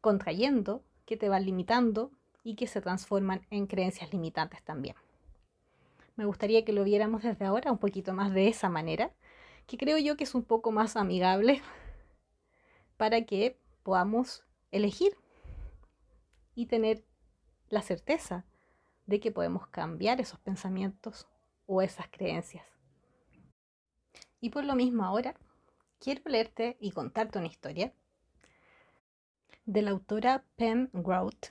contrayendo, 0.00 0.82
que 1.06 1.16
te 1.16 1.28
van 1.28 1.44
limitando 1.44 2.10
y 2.42 2.54
que 2.56 2.66
se 2.66 2.80
transforman 2.80 3.46
en 3.50 3.66
creencias 3.66 4.12
limitantes 4.12 4.62
también. 4.62 4.96
Me 6.16 6.24
gustaría 6.24 6.64
que 6.64 6.72
lo 6.72 6.84
viéramos 6.84 7.22
desde 7.22 7.44
ahora 7.44 7.72
un 7.72 7.78
poquito 7.78 8.12
más 8.12 8.32
de 8.32 8.48
esa 8.48 8.68
manera, 8.68 9.12
que 9.66 9.76
creo 9.76 9.98
yo 9.98 10.16
que 10.16 10.24
es 10.24 10.34
un 10.34 10.42
poco 10.42 10.72
más 10.72 10.96
amigable 10.96 11.62
para 12.96 13.24
que 13.24 13.58
podamos 13.82 14.44
elegir 14.70 15.16
y 16.54 16.66
tener 16.66 17.04
la 17.70 17.82
certeza 17.82 18.44
de 19.06 19.20
que 19.20 19.32
podemos 19.32 19.66
cambiar 19.68 20.20
esos 20.20 20.38
pensamientos 20.40 21.26
o 21.66 21.80
esas 21.82 22.08
creencias. 22.10 22.66
Y 24.40 24.50
por 24.50 24.64
lo 24.64 24.74
mismo 24.74 25.04
ahora 25.04 25.34
quiero 25.98 26.22
leerte 26.26 26.76
y 26.80 26.90
contarte 26.90 27.38
una 27.38 27.48
historia 27.48 27.92
de 29.64 29.82
la 29.82 29.92
autora 29.92 30.44
Pam 30.56 30.90
Grout 30.92 31.46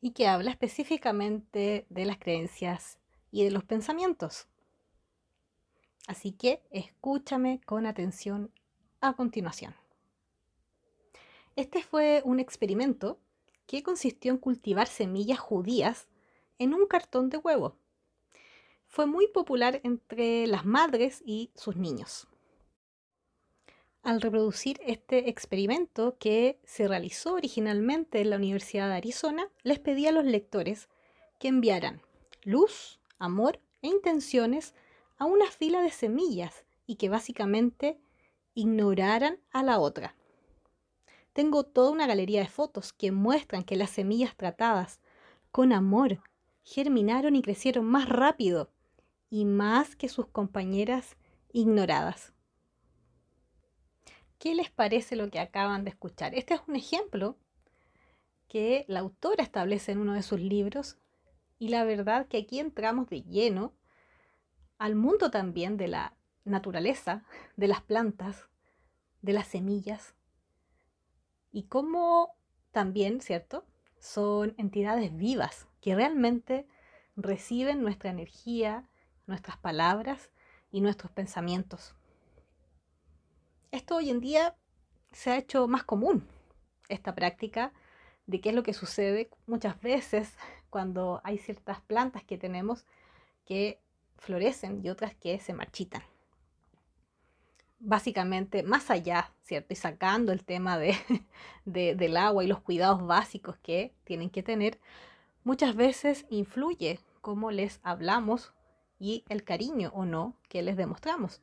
y 0.00 0.12
que 0.12 0.26
habla 0.26 0.50
específicamente 0.50 1.86
de 1.88 2.04
las 2.04 2.18
creencias 2.18 2.98
y 3.30 3.44
de 3.44 3.50
los 3.50 3.64
pensamientos. 3.64 4.48
Así 6.08 6.32
que 6.32 6.62
escúchame 6.70 7.60
con 7.64 7.86
atención 7.86 8.50
a 9.00 9.14
continuación. 9.14 9.74
Este 11.54 11.82
fue 11.82 12.22
un 12.24 12.40
experimento 12.40 13.20
que 13.72 13.82
consistió 13.82 14.32
en 14.32 14.36
cultivar 14.36 14.86
semillas 14.86 15.38
judías 15.38 16.06
en 16.58 16.74
un 16.74 16.86
cartón 16.86 17.30
de 17.30 17.38
huevo. 17.38 17.74
Fue 18.86 19.06
muy 19.06 19.28
popular 19.28 19.80
entre 19.82 20.46
las 20.46 20.66
madres 20.66 21.22
y 21.24 21.50
sus 21.54 21.76
niños. 21.76 22.28
Al 24.02 24.20
reproducir 24.20 24.78
este 24.84 25.30
experimento 25.30 26.18
que 26.18 26.60
se 26.64 26.86
realizó 26.86 27.32
originalmente 27.32 28.20
en 28.20 28.28
la 28.28 28.36
Universidad 28.36 28.88
de 28.88 28.96
Arizona, 28.96 29.48
les 29.62 29.78
pedí 29.78 30.06
a 30.06 30.12
los 30.12 30.26
lectores 30.26 30.90
que 31.40 31.48
enviaran 31.48 32.02
luz, 32.42 33.00
amor 33.18 33.58
e 33.80 33.86
intenciones 33.88 34.74
a 35.16 35.24
una 35.24 35.50
fila 35.50 35.80
de 35.80 35.92
semillas 35.92 36.66
y 36.86 36.96
que 36.96 37.08
básicamente 37.08 37.98
ignoraran 38.52 39.40
a 39.50 39.62
la 39.62 39.78
otra. 39.78 40.14
Tengo 41.32 41.64
toda 41.64 41.90
una 41.90 42.06
galería 42.06 42.40
de 42.40 42.48
fotos 42.48 42.92
que 42.92 43.10
muestran 43.10 43.62
que 43.62 43.76
las 43.76 43.90
semillas 43.90 44.36
tratadas 44.36 45.00
con 45.50 45.72
amor 45.72 46.20
germinaron 46.62 47.36
y 47.36 47.42
crecieron 47.42 47.86
más 47.86 48.08
rápido 48.08 48.70
y 49.30 49.46
más 49.46 49.96
que 49.96 50.08
sus 50.08 50.26
compañeras 50.26 51.16
ignoradas. 51.52 52.32
¿Qué 54.38 54.54
les 54.54 54.70
parece 54.70 55.16
lo 55.16 55.30
que 55.30 55.40
acaban 55.40 55.84
de 55.84 55.90
escuchar? 55.90 56.34
Este 56.34 56.54
es 56.54 56.60
un 56.66 56.76
ejemplo 56.76 57.38
que 58.48 58.84
la 58.88 59.00
autora 59.00 59.42
establece 59.42 59.92
en 59.92 60.00
uno 60.00 60.12
de 60.12 60.22
sus 60.22 60.40
libros 60.40 60.98
y 61.58 61.68
la 61.68 61.84
verdad 61.84 62.26
que 62.26 62.38
aquí 62.38 62.58
entramos 62.58 63.08
de 63.08 63.22
lleno 63.22 63.72
al 64.76 64.96
mundo 64.96 65.30
también 65.30 65.78
de 65.78 65.88
la 65.88 66.14
naturaleza, 66.44 67.24
de 67.56 67.68
las 67.68 67.80
plantas, 67.80 68.48
de 69.22 69.32
las 69.32 69.46
semillas 69.46 70.14
y 71.52 71.64
cómo 71.64 72.34
también, 72.72 73.20
¿cierto? 73.20 73.64
Son 73.98 74.54
entidades 74.56 75.14
vivas 75.14 75.68
que 75.80 75.94
realmente 75.94 76.66
reciben 77.14 77.82
nuestra 77.82 78.10
energía, 78.10 78.88
nuestras 79.26 79.58
palabras 79.58 80.30
y 80.70 80.80
nuestros 80.80 81.12
pensamientos. 81.12 81.94
Esto 83.70 83.96
hoy 83.96 84.10
en 84.10 84.20
día 84.20 84.56
se 85.12 85.30
ha 85.30 85.36
hecho 85.36 85.68
más 85.68 85.84
común, 85.84 86.26
esta 86.88 87.14
práctica 87.14 87.72
de 88.26 88.40
qué 88.40 88.50
es 88.50 88.54
lo 88.54 88.62
que 88.62 88.74
sucede 88.74 89.30
muchas 89.46 89.80
veces 89.80 90.34
cuando 90.70 91.20
hay 91.24 91.38
ciertas 91.38 91.80
plantas 91.82 92.24
que 92.24 92.38
tenemos 92.38 92.86
que 93.44 93.80
florecen 94.16 94.80
y 94.84 94.88
otras 94.88 95.14
que 95.14 95.38
se 95.40 95.52
marchitan. 95.52 96.02
Básicamente, 97.84 98.62
más 98.62 98.92
allá, 98.92 99.32
¿cierto? 99.42 99.72
Y 99.72 99.76
sacando 99.76 100.30
el 100.30 100.44
tema 100.44 100.78
de, 101.64 101.94
del 101.96 102.16
agua 102.16 102.44
y 102.44 102.46
los 102.46 102.60
cuidados 102.60 103.04
básicos 103.04 103.56
que 103.58 103.92
tienen 104.04 104.30
que 104.30 104.44
tener, 104.44 104.78
muchas 105.42 105.74
veces 105.74 106.24
influye 106.30 107.00
cómo 107.20 107.50
les 107.50 107.80
hablamos 107.82 108.52
y 109.00 109.24
el 109.28 109.42
cariño 109.42 109.90
o 109.94 110.04
no 110.04 110.36
que 110.48 110.62
les 110.62 110.76
demostramos. 110.76 111.42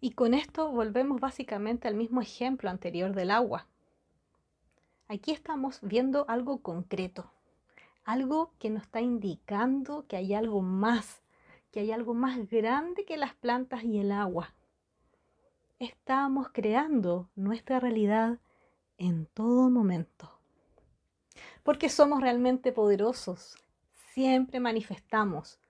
Y 0.00 0.12
con 0.12 0.34
esto 0.34 0.70
volvemos 0.70 1.20
básicamente 1.20 1.88
al 1.88 1.96
mismo 1.96 2.20
ejemplo 2.20 2.70
anterior 2.70 3.12
del 3.12 3.32
agua. 3.32 3.66
Aquí 5.08 5.32
estamos 5.32 5.80
viendo 5.82 6.26
algo 6.28 6.62
concreto, 6.62 7.32
algo 8.04 8.52
que 8.60 8.70
nos 8.70 8.84
está 8.84 9.00
indicando 9.00 10.06
que 10.06 10.16
hay 10.16 10.32
algo 10.32 10.62
más, 10.62 11.22
que 11.76 11.80
hay 11.80 11.92
algo 11.92 12.14
más 12.14 12.48
grande 12.48 13.04
que 13.04 13.18
las 13.18 13.34
plantas 13.34 13.84
y 13.84 13.98
el 13.98 14.10
agua. 14.10 14.54
Estamos 15.78 16.48
creando 16.50 17.28
nuestra 17.34 17.80
realidad 17.80 18.38
en 18.96 19.26
todo 19.26 19.68
momento. 19.68 20.40
Porque 21.62 21.90
somos 21.90 22.22
realmente 22.22 22.72
poderosos, 22.72 23.58
siempre 24.14 24.58
manifestamos. 24.58 25.60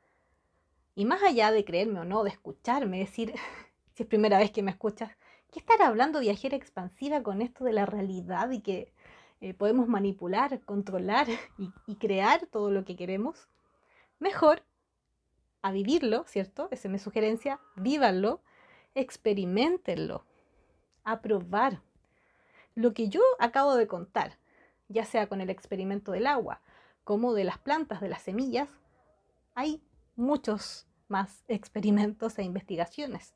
Y 0.94 1.06
más 1.06 1.24
allá 1.24 1.50
de 1.50 1.64
creerme 1.64 1.98
o 1.98 2.04
no, 2.04 2.22
de 2.22 2.30
escucharme, 2.30 3.00
decir, 3.00 3.34
si 3.94 4.04
es 4.04 4.08
primera 4.08 4.38
vez 4.38 4.52
que 4.52 4.62
me 4.62 4.70
escuchas, 4.70 5.10
¿qué 5.50 5.58
estar 5.58 5.82
hablando 5.82 6.20
viajera 6.20 6.56
expansiva 6.56 7.20
con 7.24 7.42
esto 7.42 7.64
de 7.64 7.72
la 7.72 7.84
realidad 7.84 8.48
y 8.52 8.60
que 8.60 8.92
eh, 9.40 9.54
podemos 9.54 9.88
manipular, 9.88 10.60
controlar 10.60 11.26
y, 11.88 11.96
crear 11.96 12.46
todo 12.46 12.70
lo 12.70 12.84
que 12.84 12.94
queremos, 12.94 13.48
mejor 14.20 14.62
a 15.66 15.72
vivirlo, 15.72 16.22
¿cierto? 16.28 16.68
Esa 16.70 16.86
es 16.86 16.92
mi 16.92 17.00
sugerencia, 17.00 17.58
vívanlo, 17.74 18.40
experimentenlo, 18.94 20.24
a 21.02 21.20
probar. 21.20 21.82
Lo 22.76 22.94
que 22.94 23.08
yo 23.08 23.20
acabo 23.40 23.74
de 23.74 23.88
contar, 23.88 24.38
ya 24.86 25.04
sea 25.04 25.28
con 25.28 25.40
el 25.40 25.50
experimento 25.50 26.12
del 26.12 26.28
agua 26.28 26.60
como 27.02 27.34
de 27.34 27.42
las 27.42 27.58
plantas, 27.58 28.00
de 28.00 28.08
las 28.08 28.22
semillas, 28.22 28.68
hay 29.56 29.82
muchos 30.14 30.86
más 31.08 31.42
experimentos 31.48 32.38
e 32.38 32.44
investigaciones. 32.44 33.34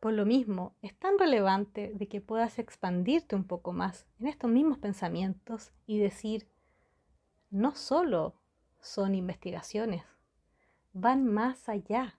Por 0.00 0.14
lo 0.14 0.26
mismo, 0.26 0.74
es 0.82 0.96
tan 0.98 1.16
relevante 1.16 1.92
de 1.94 2.08
que 2.08 2.20
puedas 2.20 2.58
expandirte 2.58 3.36
un 3.36 3.44
poco 3.44 3.72
más 3.72 4.04
en 4.18 4.26
estos 4.26 4.50
mismos 4.50 4.78
pensamientos 4.78 5.70
y 5.86 5.98
decir, 5.98 6.48
no 7.50 7.76
solo 7.76 8.34
son 8.80 9.14
investigaciones, 9.14 10.02
van 10.92 11.26
más 11.26 11.68
allá, 11.68 12.18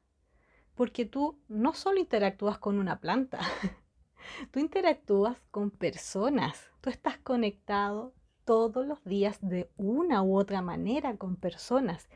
porque 0.75 1.05
tú 1.05 1.39
no 1.47 1.73
solo 1.73 1.99
interactúas 1.99 2.57
con 2.57 2.79
una 2.79 2.99
planta, 2.99 3.39
tú 4.51 4.59
interactúas 4.59 5.37
con 5.51 5.71
personas, 5.71 6.71
tú 6.81 6.89
estás 6.89 7.17
conectado 7.17 8.13
todos 8.45 8.85
los 8.85 9.03
días 9.03 9.37
de 9.41 9.69
una 9.77 10.23
u 10.23 10.37
otra 10.37 10.61
manera 10.61 11.15
con 11.17 11.35
personas 11.35 12.09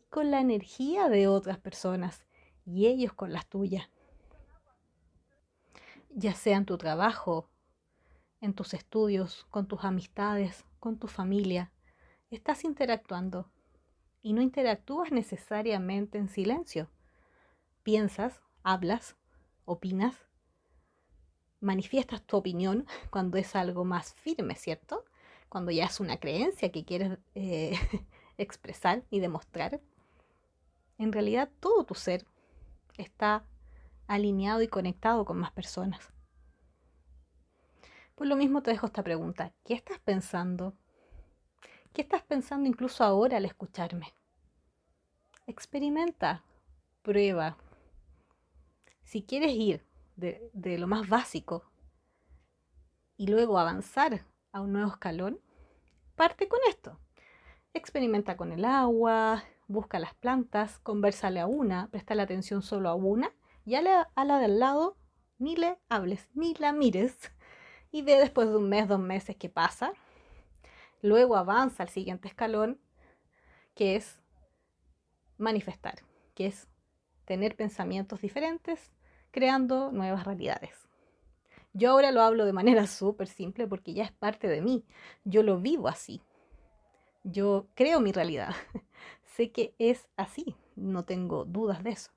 y 0.00 0.04
con 0.08 0.30
la 0.30 0.40
energía 0.40 1.08
de 1.08 1.28
otras 1.28 1.58
personas 1.58 2.24
y 2.64 2.86
ellos 2.86 3.12
con 3.12 3.32
las 3.32 3.46
tuyas. 3.46 3.88
Ya 6.10 6.34
sea 6.34 6.58
en 6.58 6.66
tu 6.66 6.78
trabajo, 6.78 7.48
en 8.40 8.54
tus 8.54 8.74
estudios, 8.74 9.46
con 9.50 9.66
tus 9.66 9.84
amistades, 9.84 10.64
con 10.78 10.98
tu 10.98 11.08
familia, 11.08 11.72
estás 12.30 12.64
interactuando 12.64 13.51
y 14.22 14.32
no 14.32 14.40
interactúas 14.40 15.10
necesariamente 15.10 16.18
en 16.18 16.28
silencio. 16.28 16.88
Piensas, 17.82 18.40
hablas, 18.62 19.16
opinas, 19.64 20.16
manifiestas 21.60 22.22
tu 22.22 22.36
opinión 22.36 22.86
cuando 23.10 23.36
es 23.38 23.54
algo 23.56 23.84
más 23.84 24.14
firme, 24.14 24.54
¿cierto? 24.54 25.04
Cuando 25.48 25.70
ya 25.70 25.86
es 25.86 26.00
una 26.00 26.18
creencia 26.18 26.70
que 26.70 26.84
quieres 26.84 27.18
eh, 27.34 27.78
expresar 28.38 29.04
y 29.10 29.20
demostrar. 29.20 29.80
En 30.98 31.12
realidad 31.12 31.50
todo 31.60 31.84
tu 31.84 31.94
ser 31.94 32.24
está 32.96 33.44
alineado 34.06 34.62
y 34.62 34.68
conectado 34.68 35.24
con 35.24 35.38
más 35.38 35.52
personas. 35.52 36.10
Por 38.14 38.26
lo 38.26 38.36
mismo 38.36 38.62
te 38.62 38.70
dejo 38.70 38.86
esta 38.86 39.02
pregunta. 39.02 39.52
¿Qué 39.64 39.74
estás 39.74 39.98
pensando? 39.98 40.74
¿Qué 41.92 42.00
estás 42.00 42.22
pensando 42.22 42.66
incluso 42.66 43.04
ahora 43.04 43.36
al 43.36 43.44
escucharme? 43.44 44.14
Experimenta, 45.46 46.42
prueba. 47.02 47.58
Si 49.04 49.22
quieres 49.22 49.52
ir 49.52 49.84
de, 50.16 50.50
lo 50.78 50.86
más 50.86 51.06
básico 51.06 51.70
y 53.18 53.26
luego 53.26 53.58
avanzar 53.58 54.24
a 54.52 54.62
un 54.62 54.72
nuevo 54.72 54.90
escalón, 54.90 55.38
parte 56.16 56.48
con 56.48 56.60
esto. 56.70 56.98
Experimenta 57.74 58.38
con 58.38 58.52
el 58.52 58.64
agua, 58.64 59.44
busca 59.68 59.98
las 59.98 60.14
plantas, 60.14 60.78
conversale 60.78 61.40
a 61.40 61.46
una, 61.46 61.88
presta 61.88 62.14
la 62.14 62.22
atención 62.22 62.62
solo 62.62 62.88
a 62.88 62.94
una 62.94 63.32
y 63.66 63.74
a 63.74 63.82
la, 63.82 64.10
a 64.14 64.24
la 64.24 64.38
del 64.38 64.58
lado 64.58 64.96
ni 65.38 65.56
le 65.56 65.78
hables, 65.90 66.26
ni 66.32 66.54
la 66.54 66.72
mires 66.72 67.18
y 67.90 68.00
ve 68.00 68.16
después 68.16 68.48
de 68.48 68.56
un 68.56 68.70
mes, 68.70 68.88
dos 68.88 68.98
meses 68.98 69.36
qué 69.36 69.50
pasa. 69.50 69.92
Luego 71.02 71.36
avanza 71.36 71.82
al 71.82 71.88
siguiente 71.88 72.28
escalón, 72.28 72.80
que 73.74 73.96
es 73.96 74.20
manifestar, 75.36 75.96
que 76.34 76.46
es 76.46 76.68
tener 77.24 77.56
pensamientos 77.56 78.20
diferentes, 78.20 78.92
creando 79.32 79.90
nuevas 79.90 80.24
realidades. 80.24 80.88
Yo 81.72 81.90
ahora 81.90 82.12
lo 82.12 82.22
hablo 82.22 82.44
de 82.44 82.52
manera 82.52 82.86
súper 82.86 83.26
simple 83.26 83.66
porque 83.66 83.94
ya 83.94 84.04
es 84.04 84.12
parte 84.12 84.48
de 84.48 84.62
mí. 84.62 84.84
Yo 85.24 85.42
lo 85.42 85.58
vivo 85.58 85.88
así. 85.88 86.22
Yo 87.24 87.66
creo 87.74 88.00
mi 88.00 88.12
realidad. 88.12 88.54
sé 89.24 89.50
que 89.50 89.74
es 89.78 90.08
así. 90.16 90.54
No 90.76 91.04
tengo 91.04 91.44
dudas 91.44 91.82
de 91.82 91.90
eso. 91.90 92.10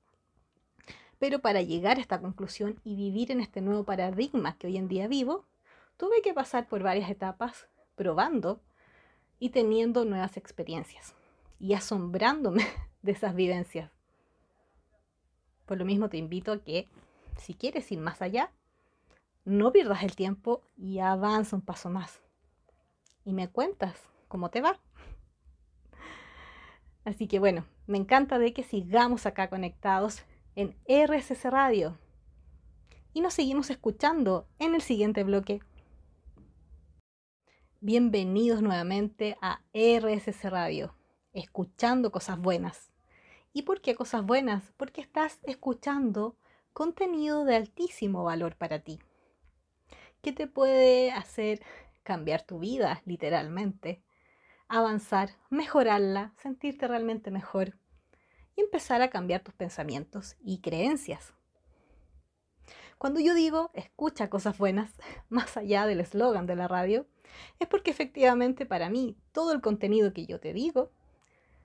Pero 1.18 1.40
para 1.40 1.62
llegar 1.62 1.96
a 1.96 2.00
esta 2.00 2.20
conclusión 2.20 2.78
y 2.84 2.94
vivir 2.94 3.32
en 3.32 3.40
este 3.40 3.60
nuevo 3.62 3.84
paradigma 3.84 4.58
que 4.58 4.66
hoy 4.66 4.76
en 4.76 4.88
día 4.88 5.08
vivo, 5.08 5.46
tuve 5.96 6.20
que 6.22 6.34
pasar 6.34 6.68
por 6.68 6.82
varias 6.82 7.10
etapas 7.10 7.68
probando 7.94 8.60
y 9.38 9.50
teniendo 9.50 10.04
nuevas 10.04 10.36
experiencias 10.36 11.14
y 11.58 11.74
asombrándome 11.74 12.64
de 13.02 13.12
esas 13.12 13.34
vivencias. 13.34 13.90
Por 15.64 15.78
lo 15.78 15.84
mismo 15.84 16.08
te 16.08 16.16
invito 16.16 16.52
a 16.52 16.62
que, 16.62 16.88
si 17.36 17.54
quieres 17.54 17.90
ir 17.90 17.98
más 17.98 18.22
allá, 18.22 18.52
no 19.44 19.72
pierdas 19.72 20.02
el 20.02 20.14
tiempo 20.16 20.62
y 20.76 21.00
avanza 21.00 21.56
un 21.56 21.62
paso 21.62 21.90
más. 21.90 22.20
Y 23.24 23.32
me 23.32 23.48
cuentas 23.48 24.00
cómo 24.28 24.50
te 24.50 24.60
va. 24.60 24.80
Así 27.04 27.26
que 27.26 27.38
bueno, 27.38 27.64
me 27.86 27.98
encanta 27.98 28.38
de 28.38 28.52
que 28.52 28.62
sigamos 28.62 29.26
acá 29.26 29.48
conectados 29.48 30.24
en 30.54 30.76
RSS 30.88 31.44
Radio. 31.44 31.98
Y 33.12 33.20
nos 33.20 33.34
seguimos 33.34 33.70
escuchando 33.70 34.46
en 34.58 34.74
el 34.74 34.82
siguiente 34.82 35.24
bloque. 35.24 35.60
Bienvenidos 37.88 38.62
nuevamente 38.62 39.38
a 39.40 39.60
RSS 39.72 40.50
Radio, 40.50 40.96
escuchando 41.32 42.10
cosas 42.10 42.36
buenas. 42.36 42.90
¿Y 43.52 43.62
por 43.62 43.80
qué 43.80 43.94
cosas 43.94 44.26
buenas? 44.26 44.72
Porque 44.76 45.00
estás 45.00 45.38
escuchando 45.44 46.36
contenido 46.72 47.44
de 47.44 47.54
altísimo 47.54 48.24
valor 48.24 48.56
para 48.56 48.80
ti, 48.80 48.98
que 50.20 50.32
te 50.32 50.48
puede 50.48 51.12
hacer 51.12 51.62
cambiar 52.02 52.42
tu 52.42 52.58
vida, 52.58 53.02
literalmente, 53.04 54.02
avanzar, 54.66 55.36
mejorarla, 55.48 56.34
sentirte 56.42 56.88
realmente 56.88 57.30
mejor 57.30 57.78
y 58.56 58.62
empezar 58.62 59.00
a 59.00 59.10
cambiar 59.10 59.42
tus 59.42 59.54
pensamientos 59.54 60.34
y 60.40 60.60
creencias. 60.60 61.34
Cuando 62.98 63.20
yo 63.20 63.32
digo 63.34 63.70
escucha 63.74 64.28
cosas 64.28 64.58
buenas, 64.58 64.90
más 65.28 65.56
allá 65.56 65.86
del 65.86 66.00
eslogan 66.00 66.46
de 66.46 66.56
la 66.56 66.66
radio, 66.66 67.06
es 67.58 67.68
porque 67.68 67.90
efectivamente 67.90 68.66
para 68.66 68.90
mí 68.90 69.16
todo 69.32 69.52
el 69.52 69.60
contenido 69.60 70.12
que 70.12 70.26
yo 70.26 70.40
te 70.40 70.52
digo 70.52 70.90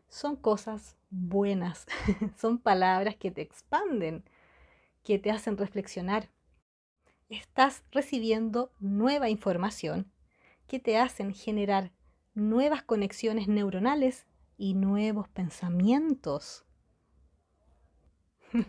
son 0.10 0.36
cosas 0.36 0.97
buenas, 1.10 1.86
son 2.38 2.58
palabras 2.58 3.15
que 3.15 3.32
te 3.32 3.41
expanden, 3.41 4.24
que 5.04 5.19
te 5.19 5.32
hacen 5.32 5.58
reflexionar. 5.58 6.30
Estás 7.30 7.84
recibiendo 7.91 8.71
nueva 8.80 9.30
información 9.30 10.12
que 10.67 10.80
te 10.80 10.97
hacen 10.97 11.34
generar 11.34 11.91
nuevas 12.34 12.84
conexiones 12.84 13.47
neuronales 13.47 14.26
y 14.58 14.74
nuevos 14.74 15.28
pensamientos. 15.28 16.65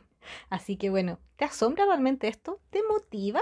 Así 0.51 0.77
que 0.77 0.91
bueno, 0.91 1.19
¿te 1.37 1.45
asombra 1.45 1.87
realmente 1.87 2.29
esto? 2.29 2.61
¿Te 2.71 2.83
motiva? 2.89 3.41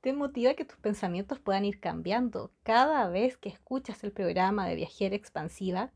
¿Te 0.00 0.12
motiva 0.12 0.54
que 0.54 0.64
tus 0.64 0.78
pensamientos 0.78 1.38
puedan 1.38 1.64
ir 1.64 1.80
cambiando 1.80 2.50
cada 2.62 3.08
vez 3.08 3.36
que 3.36 3.48
escuchas 3.48 4.04
el 4.04 4.12
programa 4.12 4.66
de 4.66 4.76
Viajera 4.76 5.16
Expansiva 5.16 5.92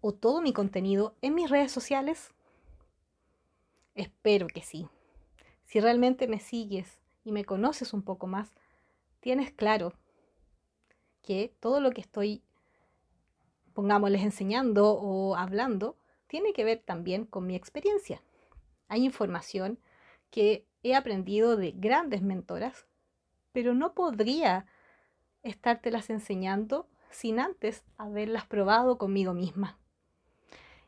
o 0.00 0.12
todo 0.12 0.40
mi 0.40 0.52
contenido 0.52 1.16
en 1.22 1.34
mis 1.34 1.50
redes 1.50 1.72
sociales? 1.72 2.32
Espero 3.94 4.46
que 4.46 4.62
sí. 4.62 4.88
Si 5.64 5.80
realmente 5.80 6.28
me 6.28 6.40
sigues 6.40 7.00
y 7.24 7.32
me 7.32 7.44
conoces 7.44 7.92
un 7.92 8.02
poco 8.02 8.26
más, 8.26 8.50
tienes 9.20 9.50
claro 9.50 9.92
que 11.22 11.54
todo 11.60 11.80
lo 11.80 11.90
que 11.90 12.02
estoy, 12.02 12.42
pongámosles, 13.72 14.22
enseñando 14.22 14.92
o 14.92 15.36
hablando, 15.36 15.96
tiene 16.26 16.52
que 16.52 16.64
ver 16.64 16.82
también 16.84 17.24
con 17.24 17.46
mi 17.46 17.56
experiencia. 17.56 18.22
Hay 18.88 19.04
información 19.04 19.78
que 20.30 20.66
he 20.82 20.94
aprendido 20.94 21.56
de 21.56 21.72
grandes 21.72 22.20
mentoras, 22.20 22.86
pero 23.54 23.72
no 23.72 23.94
podría 23.94 24.66
estártelas 25.42 26.10
enseñando 26.10 26.86
sin 27.08 27.40
antes 27.40 27.82
haberlas 27.96 28.44
probado 28.44 28.98
conmigo 28.98 29.32
misma. 29.32 29.78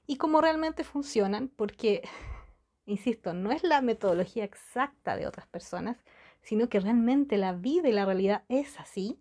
Y 0.07 0.19
cómo 0.19 0.43
realmente 0.43 0.85
funcionan, 0.85 1.49
porque, 1.49 2.03
insisto, 2.85 3.33
no 3.33 3.53
es 3.53 3.65
la 3.65 3.81
metodología 3.81 4.45
exacta 4.45 5.17
de 5.17 5.27
otras 5.27 5.47
personas, 5.47 5.97
sino 6.43 6.69
que 6.69 6.79
realmente 6.79 7.39
la 7.39 7.55
vida 7.55 7.89
y 7.89 7.93
la 7.93 8.05
realidad 8.05 8.45
es 8.51 8.79
así. 8.79 9.19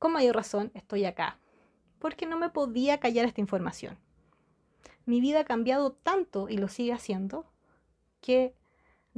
Con 0.00 0.10
mayor 0.10 0.34
razón 0.34 0.72
estoy 0.74 1.04
acá, 1.04 1.38
porque 2.00 2.26
no 2.26 2.36
me 2.36 2.50
podía 2.50 2.98
callar 2.98 3.24
esta 3.24 3.40
información 3.40 3.96
mi 5.08 5.22
vida 5.22 5.40
ha 5.40 5.44
cambiado 5.44 5.92
tanto 5.92 6.50
y 6.50 6.58
lo 6.58 6.68
sigue 6.68 6.92
haciendo 6.92 7.46
que 8.20 8.54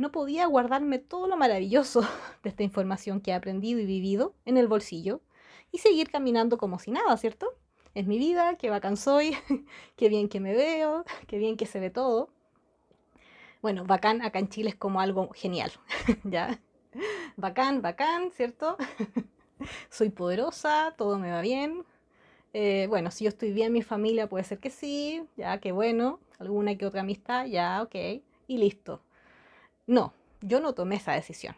no 0.01 0.11
podía 0.11 0.47
guardarme 0.47 0.99
todo 0.99 1.29
lo 1.29 1.37
maravilloso 1.37 2.01
de 2.43 2.49
esta 2.49 2.63
información 2.63 3.21
que 3.21 3.31
he 3.31 3.35
aprendido 3.35 3.79
y 3.79 3.87
vivido 3.87 4.35
en 4.47 4.57
el 4.57 4.67
bolsillo 4.67 5.21
y 5.71 5.79
seguir 5.79 6.11
caminando 6.11 6.59
como 6.59 6.79
si 6.79 6.91
nada, 6.91 7.17
¿cierto? 7.17 7.55
Es 7.95 8.07
mi 8.07 8.19
vida, 8.19 8.57
qué 8.57 8.71
bacán 8.71 8.97
soy, 8.97 9.37
qué 9.97 10.09
bien 10.09 10.29
que 10.29 10.41
me 10.41 10.55
veo, 10.55 11.05
qué 11.29 11.39
bien 11.39 11.57
que 11.57 11.67
se 11.67 11.81
ve 11.81 11.91
todo. 11.91 12.31
Bueno, 13.63 13.85
bacán 13.85 14.23
acá 14.23 14.39
en 14.39 14.49
Chile 14.49 14.71
es 14.71 14.77
como 14.77 15.01
algo 15.01 15.31
genial, 15.35 15.71
¿ya? 16.25 16.59
Bacán, 17.37 17.83
bacán, 17.83 18.31
¿cierto? 18.33 18.79
soy 19.91 20.09
poderosa, 20.09 20.95
todo 20.97 21.19
me 21.19 21.31
va 21.31 21.43
bien, 21.43 21.85
eh, 22.55 22.87
bueno, 22.89 23.11
si 23.11 23.25
yo 23.25 23.29
estoy 23.29 23.53
bien, 23.53 23.73
mi 23.73 23.83
familia 23.83 24.29
puede 24.31 24.45
ser 24.45 24.59
que 24.59 24.71
sí, 24.71 25.23
ya 25.37 25.59
que 25.61 25.73
bueno, 25.73 26.21
alguna 26.39 26.77
que 26.77 26.87
otra 26.87 27.03
amistad, 27.03 27.45
ya, 27.45 27.83
ok, 27.83 27.95
y 28.49 28.57
listo. 28.57 29.03
No, 29.90 30.14
yo 30.40 30.61
no 30.61 30.72
tomé 30.72 30.94
esa 30.94 31.14
decisión. 31.14 31.57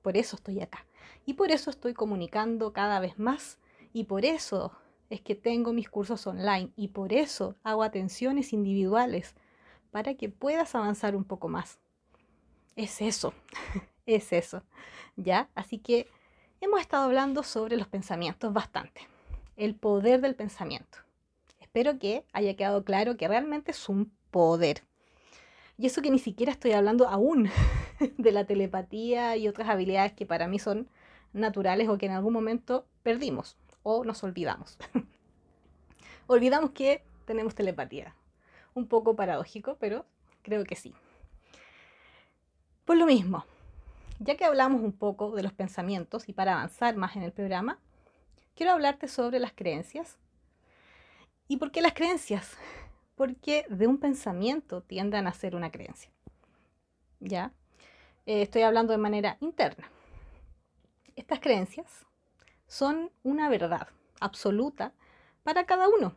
Por 0.00 0.16
eso 0.16 0.36
estoy 0.36 0.62
acá. 0.62 0.86
Y 1.26 1.34
por 1.34 1.50
eso 1.50 1.68
estoy 1.68 1.92
comunicando 1.92 2.72
cada 2.72 3.00
vez 3.00 3.18
más. 3.18 3.58
Y 3.92 4.04
por 4.04 4.24
eso 4.24 4.72
es 5.10 5.20
que 5.20 5.34
tengo 5.34 5.74
mis 5.74 5.90
cursos 5.90 6.26
online. 6.26 6.70
Y 6.74 6.88
por 6.88 7.12
eso 7.12 7.56
hago 7.62 7.82
atenciones 7.82 8.54
individuales 8.54 9.34
para 9.90 10.14
que 10.14 10.30
puedas 10.30 10.74
avanzar 10.74 11.14
un 11.14 11.24
poco 11.24 11.48
más. 11.48 11.78
Es 12.76 13.02
eso, 13.02 13.34
es 14.06 14.32
eso. 14.32 14.62
¿Ya? 15.16 15.50
Así 15.54 15.76
que 15.76 16.08
hemos 16.62 16.80
estado 16.80 17.04
hablando 17.04 17.42
sobre 17.42 17.76
los 17.76 17.88
pensamientos 17.88 18.54
bastante 18.54 19.06
el 19.58 19.74
poder 19.74 20.22
del 20.22 20.34
pensamiento. 20.34 20.96
Espero 21.60 21.98
que 21.98 22.24
haya 22.32 22.56
quedado 22.56 22.86
claro 22.86 23.18
que 23.18 23.28
realmente 23.28 23.72
es 23.72 23.90
un 23.90 24.10
poder. 24.30 24.82
Y 25.80 25.86
eso 25.86 26.02
que 26.02 26.10
ni 26.10 26.18
siquiera 26.18 26.52
estoy 26.52 26.72
hablando 26.72 27.08
aún 27.08 27.48
de 28.18 28.32
la 28.32 28.44
telepatía 28.44 29.38
y 29.38 29.48
otras 29.48 29.70
habilidades 29.70 30.12
que 30.12 30.26
para 30.26 30.46
mí 30.46 30.58
son 30.58 30.86
naturales 31.32 31.88
o 31.88 31.96
que 31.96 32.04
en 32.04 32.12
algún 32.12 32.34
momento 32.34 32.84
perdimos 33.02 33.56
o 33.82 34.04
nos 34.04 34.22
olvidamos. 34.22 34.76
olvidamos 36.26 36.72
que 36.72 37.02
tenemos 37.24 37.54
telepatía. 37.54 38.14
Un 38.74 38.88
poco 38.88 39.16
paradójico, 39.16 39.78
pero 39.80 40.04
creo 40.42 40.64
que 40.64 40.76
sí. 40.76 40.92
Por 42.84 42.98
lo 42.98 43.06
mismo, 43.06 43.46
ya 44.18 44.36
que 44.36 44.44
hablamos 44.44 44.82
un 44.82 44.92
poco 44.92 45.30
de 45.30 45.42
los 45.42 45.54
pensamientos 45.54 46.28
y 46.28 46.34
para 46.34 46.52
avanzar 46.52 46.94
más 46.94 47.16
en 47.16 47.22
el 47.22 47.32
programa, 47.32 47.78
quiero 48.54 48.72
hablarte 48.72 49.08
sobre 49.08 49.38
las 49.38 49.52
creencias. 49.52 50.18
¿Y 51.48 51.56
por 51.56 51.70
qué 51.70 51.80
las 51.80 51.94
creencias? 51.94 52.58
Porque 53.20 53.66
de 53.68 53.86
un 53.86 53.98
pensamiento 53.98 54.80
tienden 54.80 55.26
a 55.26 55.34
ser 55.34 55.54
una 55.54 55.70
creencia. 55.70 56.10
¿Ya? 57.18 57.52
Eh, 58.24 58.40
estoy 58.40 58.62
hablando 58.62 58.92
de 58.92 58.98
manera 58.98 59.36
interna. 59.40 59.90
Estas 61.16 61.38
creencias 61.38 62.06
son 62.66 63.10
una 63.22 63.50
verdad 63.50 63.88
absoluta 64.20 64.94
para 65.42 65.66
cada 65.66 65.86
uno. 65.90 66.16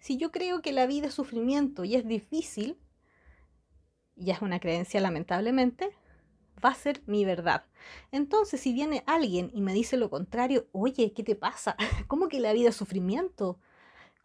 Si 0.00 0.16
yo 0.16 0.32
creo 0.32 0.60
que 0.60 0.72
la 0.72 0.86
vida 0.88 1.06
es 1.06 1.14
sufrimiento 1.14 1.84
y 1.84 1.94
es 1.94 2.04
difícil, 2.04 2.76
y 4.16 4.32
es 4.32 4.42
una 4.42 4.58
creencia 4.58 5.00
lamentablemente, 5.00 5.92
va 6.64 6.70
a 6.70 6.74
ser 6.74 7.00
mi 7.06 7.24
verdad. 7.24 7.64
Entonces, 8.10 8.60
si 8.60 8.72
viene 8.72 9.04
alguien 9.06 9.52
y 9.54 9.60
me 9.60 9.72
dice 9.72 9.96
lo 9.96 10.10
contrario, 10.10 10.66
oye, 10.72 11.12
¿qué 11.12 11.22
te 11.22 11.36
pasa? 11.36 11.76
¿Cómo 12.08 12.26
que 12.26 12.40
la 12.40 12.52
vida 12.52 12.70
es 12.70 12.74
sufrimiento? 12.74 13.60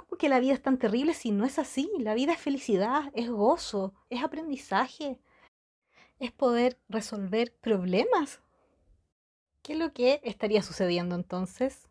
¿Cómo 0.01 0.17
que 0.17 0.29
la 0.29 0.39
vida 0.39 0.53
es 0.53 0.61
tan 0.61 0.79
terrible 0.79 1.13
si 1.13 1.31
no 1.31 1.45
es 1.45 1.59
así? 1.59 1.91
La 1.99 2.15
vida 2.15 2.33
es 2.33 2.39
felicidad, 2.39 3.11
es 3.13 3.29
gozo, 3.29 3.93
es 4.09 4.23
aprendizaje, 4.23 5.19
es 6.19 6.31
poder 6.31 6.79
resolver 6.89 7.55
problemas. 7.61 8.41
¿Qué 9.61 9.73
es 9.73 9.79
lo 9.79 9.93
que 9.93 10.19
estaría 10.23 10.63
sucediendo 10.63 11.13
entonces? 11.13 11.87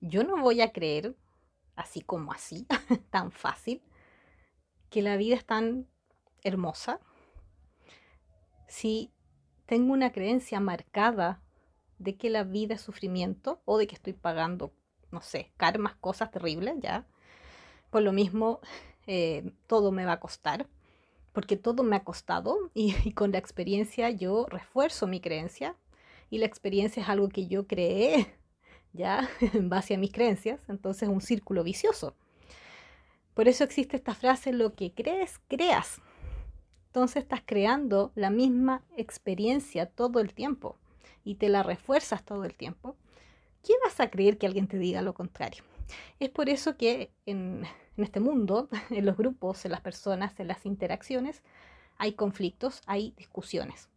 Yo 0.00 0.22
no 0.22 0.36
voy 0.36 0.60
a 0.60 0.72
creer, 0.72 1.16
así 1.74 2.02
como 2.02 2.32
así, 2.32 2.66
tan 3.10 3.32
fácil, 3.32 3.82
que 4.88 5.02
la 5.02 5.16
vida 5.16 5.34
es 5.34 5.44
tan 5.44 5.88
hermosa 6.44 7.00
si 8.68 9.12
tengo 9.66 9.92
una 9.92 10.12
creencia 10.12 10.60
marcada 10.60 11.42
de 11.98 12.16
que 12.16 12.30
la 12.30 12.44
vida 12.44 12.74
es 12.74 12.80
sufrimiento 12.80 13.60
o 13.64 13.76
de 13.76 13.88
que 13.88 13.96
estoy 13.96 14.12
pagando, 14.12 14.72
no 15.12 15.20
sé, 15.20 15.52
karmas, 15.56 15.94
cosas 15.96 16.30
terribles, 16.30 16.74
ya. 16.80 17.06
Por 17.90 18.02
lo 18.02 18.12
mismo, 18.12 18.60
eh, 19.06 19.52
todo 19.66 19.92
me 19.92 20.04
va 20.04 20.12
a 20.12 20.20
costar, 20.20 20.66
porque 21.32 21.56
todo 21.56 21.82
me 21.82 21.96
ha 21.96 22.04
costado 22.04 22.70
y, 22.74 23.12
con 23.12 23.32
la 23.32 23.38
experiencia 23.38 24.10
yo 24.10 24.46
refuerzo 24.48 25.06
mi 25.06 25.20
creencia 25.20 25.76
y 26.30 26.38
la 26.38 26.46
experiencia 26.46 27.02
es 27.02 27.08
algo 27.08 27.28
que 27.28 27.46
yo 27.46 27.66
creé, 27.66 28.34
ya, 28.92 29.28
en 29.40 29.68
base 29.68 29.94
a 29.94 29.98
mis 29.98 30.12
creencias, 30.12 30.60
entonces 30.68 31.04
es 31.04 31.08
un 31.08 31.20
círculo 31.20 31.62
vicioso. 31.62 32.14
Por 33.34 33.48
eso 33.48 33.64
existe 33.64 33.96
esta 33.96 34.14
frase, 34.14 34.52
lo 34.52 34.74
que 34.74 34.92
crees, 34.92 35.40
creas. 35.48 36.02
Entonces 36.88 37.22
estás 37.22 37.40
creando 37.46 38.12
la 38.14 38.28
misma 38.28 38.82
experiencia 38.98 39.86
todo 39.86 40.20
el 40.20 40.34
tiempo 40.34 40.76
y 41.24 41.36
te 41.36 41.48
la 41.48 41.62
refuerzas 41.62 42.22
todo 42.22 42.44
el 42.44 42.54
tiempo. 42.54 42.96
¿Qué 43.62 43.74
vas 43.84 44.00
a 44.00 44.10
creer 44.10 44.38
que 44.38 44.46
alguien 44.46 44.66
te 44.66 44.78
diga 44.78 45.02
lo 45.02 45.14
contrario? 45.14 45.62
Es 46.20 46.30
por 46.30 46.48
eso 46.48 46.76
que 46.76 47.12
en, 47.26 47.64
en 47.96 48.04
este 48.04 48.20
mundo, 48.20 48.68
en 48.90 49.06
los 49.06 49.16
grupos, 49.16 49.64
en 49.64 49.72
las 49.72 49.80
personas, 49.80 50.38
en 50.40 50.48
las 50.48 50.66
interacciones, 50.66 51.42
hay 51.98 52.14
conflictos, 52.14 52.82
hay 52.86 53.12
discusiones. 53.16 53.88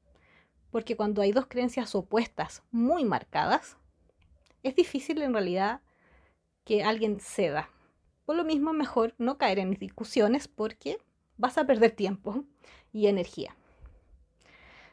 Porque 0.72 0.96
cuando 0.96 1.22
hay 1.22 1.32
dos 1.32 1.48
creencias 1.48 1.96
opuestas 1.96 2.64
muy 2.72 3.06
marcadas, 3.06 3.78
es 4.64 4.76
difícil 4.76 5.22
en 5.22 5.34
realidad 5.34 5.82
que 6.64 6.84
alguien 6.84 7.20
ceda, 7.20 7.70
por 8.26 8.36
lo 8.36 8.44
mismo, 8.44 8.74
mejor 8.74 9.14
no 9.20 9.38
caer 9.38 9.60
en 9.60 9.72
discusiones 9.74 10.48
porque 10.48 10.98
vas 11.38 11.58
a 11.58 11.66
perder 11.66 11.92
tiempo 11.92 12.44
y 12.92 13.06
energía. 13.06 13.56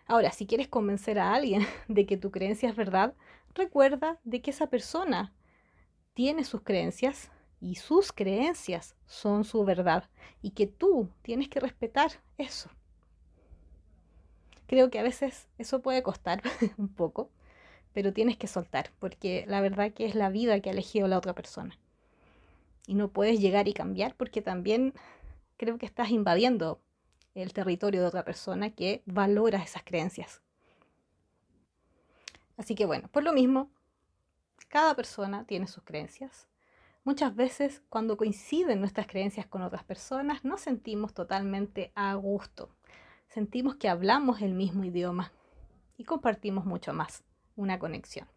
Ahora, 0.07 0.33
si 0.33 0.47
quieres 0.47 0.69
convencer 0.69 1.19
a 1.19 1.33
alguien 1.33 1.67
de 1.89 2.05
que 2.05 2.19
tu 2.19 2.31
creencia 2.31 2.69
es 2.69 2.77
verdad, 2.77 3.15
recuerda 3.55 4.19
de 4.25 4.41
que 4.41 4.51
esa 4.51 4.69
persona 4.69 5.33
tiene 6.15 6.45
sus 6.45 6.63
creencias 6.63 7.31
y 7.61 7.77
sus 7.77 8.13
creencias 8.13 8.97
son 9.07 9.45
su 9.45 9.65
verdad 9.65 10.09
y 10.43 10.51
que 10.51 10.67
tú 10.67 11.09
tienes 11.23 11.49
que 11.49 11.61
respetar 11.61 12.11
eso. 12.39 12.71
Creo 14.67 14.91
que 14.91 14.99
a 14.99 15.03
veces 15.03 15.49
eso 15.59 15.83
puede 15.83 16.03
costar 16.03 16.43
un 16.77 16.89
poco, 16.89 17.31
pero 17.93 18.13
tienes 18.13 18.37
que 18.37 18.47
soltar 18.47 18.91
porque 18.99 19.45
la 19.47 19.61
verdad 19.61 19.93
que 19.93 20.07
es 20.07 20.15
la 20.15 20.31
vida 20.31 20.61
que 20.61 20.71
ha 20.71 20.73
elegido 20.73 21.09
la 21.09 21.19
otra 21.19 21.35
persona 21.35 21.79
y 22.87 22.95
no 22.95 23.09
puedes 23.09 23.41
llegar 23.41 23.69
y 23.69 23.75
cambiar 23.75 24.15
porque 24.17 24.43
también 24.43 24.95
creo 25.57 25.79
que 25.79 25.87
estás 25.87 26.11
invadiendo 26.11 26.81
el 27.35 27.53
territorio 27.53 28.01
de 28.01 28.09
otra 28.09 28.25
persona 28.25 28.71
que 28.71 29.03
valora 29.07 29.63
esas 29.63 29.83
creencias. 29.85 30.43
Así 32.57 32.75
que 32.75 32.87
bueno, 32.87 33.09
por 33.09 33.23
lo 33.23 33.33
mismo, 33.33 33.71
cada 34.69 34.95
persona 34.95 35.45
tiene 35.47 35.67
sus 35.67 35.83
creencias. 35.85 36.49
Muchas 37.05 37.35
veces 37.35 37.83
cuando 37.89 38.17
coinciden 38.17 38.81
nuestras 38.81 39.07
creencias 39.07 39.47
con 39.47 39.63
otras 39.63 39.85
personas 39.85 40.45
nos 40.45 40.61
sentimos 40.61 41.15
totalmente 41.15 41.93
a 41.95 42.15
gusto. 42.15 42.71
Sentimos 43.29 43.77
que 43.77 43.89
hablamos 43.89 44.41
el 44.41 44.55
mismo 44.55 44.85
idioma 44.85 45.33
y 45.97 46.05
compartimos 46.05 46.65
mucho 46.65 46.93
más, 46.93 47.25
una 47.57 47.79
conexión. 47.79 48.29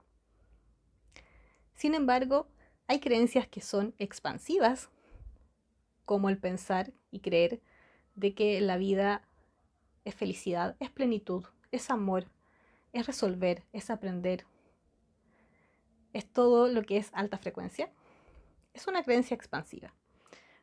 Sin 1.75 1.93
embargo, 1.93 2.47
hay 2.88 2.99
creencias 2.99 3.47
que 3.47 3.62
son 3.62 3.93
expansivas, 3.97 4.89
como 6.06 6.30
el 6.30 6.38
pensar 6.38 6.93
y 7.12 7.19
creer 7.19 7.62
de 8.15 8.34
que 8.34 8.62
la 8.62 8.78
vida 8.78 9.28
es 10.06 10.15
felicidad, 10.15 10.75
es 10.80 10.89
plenitud, 10.89 11.45
es 11.71 11.89
amor, 11.89 12.32
es 12.95 13.08
resolver, 13.08 13.63
es 13.73 13.89
aprender, 13.89 14.45
es 16.13 16.25
todo 16.25 16.69
lo 16.69 16.81
que 16.84 16.95
es 16.97 17.12
alta 17.13 17.38
frecuencia. 17.38 17.91
Es 18.73 18.88
una 18.88 19.03
creencia 19.03 19.36
expansiva 19.36 19.93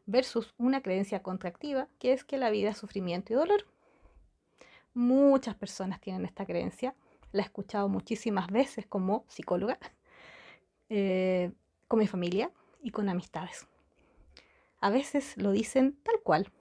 versus 0.06 0.54
una 0.56 0.82
creencia 0.82 1.22
contractiva, 1.22 1.88
que 1.98 2.12
es 2.12 2.24
que 2.24 2.38
la 2.38 2.50
vida 2.50 2.70
es 2.70 2.78
sufrimiento 2.78 3.32
y 3.32 3.36
dolor. 3.36 3.66
Muchas 4.94 5.54
personas 5.54 6.00
tienen 6.00 6.24
esta 6.24 6.46
creencia, 6.46 6.94
la 7.32 7.42
he 7.42 7.44
escuchado 7.44 7.88
muchísimas 7.88 8.48
veces 8.48 8.86
como 8.86 9.24
psicóloga. 9.28 9.78
Eh, 10.94 11.50
con 11.88 12.00
mi 12.00 12.06
familia 12.06 12.50
y 12.82 12.90
con 12.90 13.08
amistades. 13.08 13.66
A 14.78 14.90
veces 14.90 15.38
lo 15.38 15.50
dicen 15.50 15.96
tal 16.02 16.16
cual. 16.22 16.52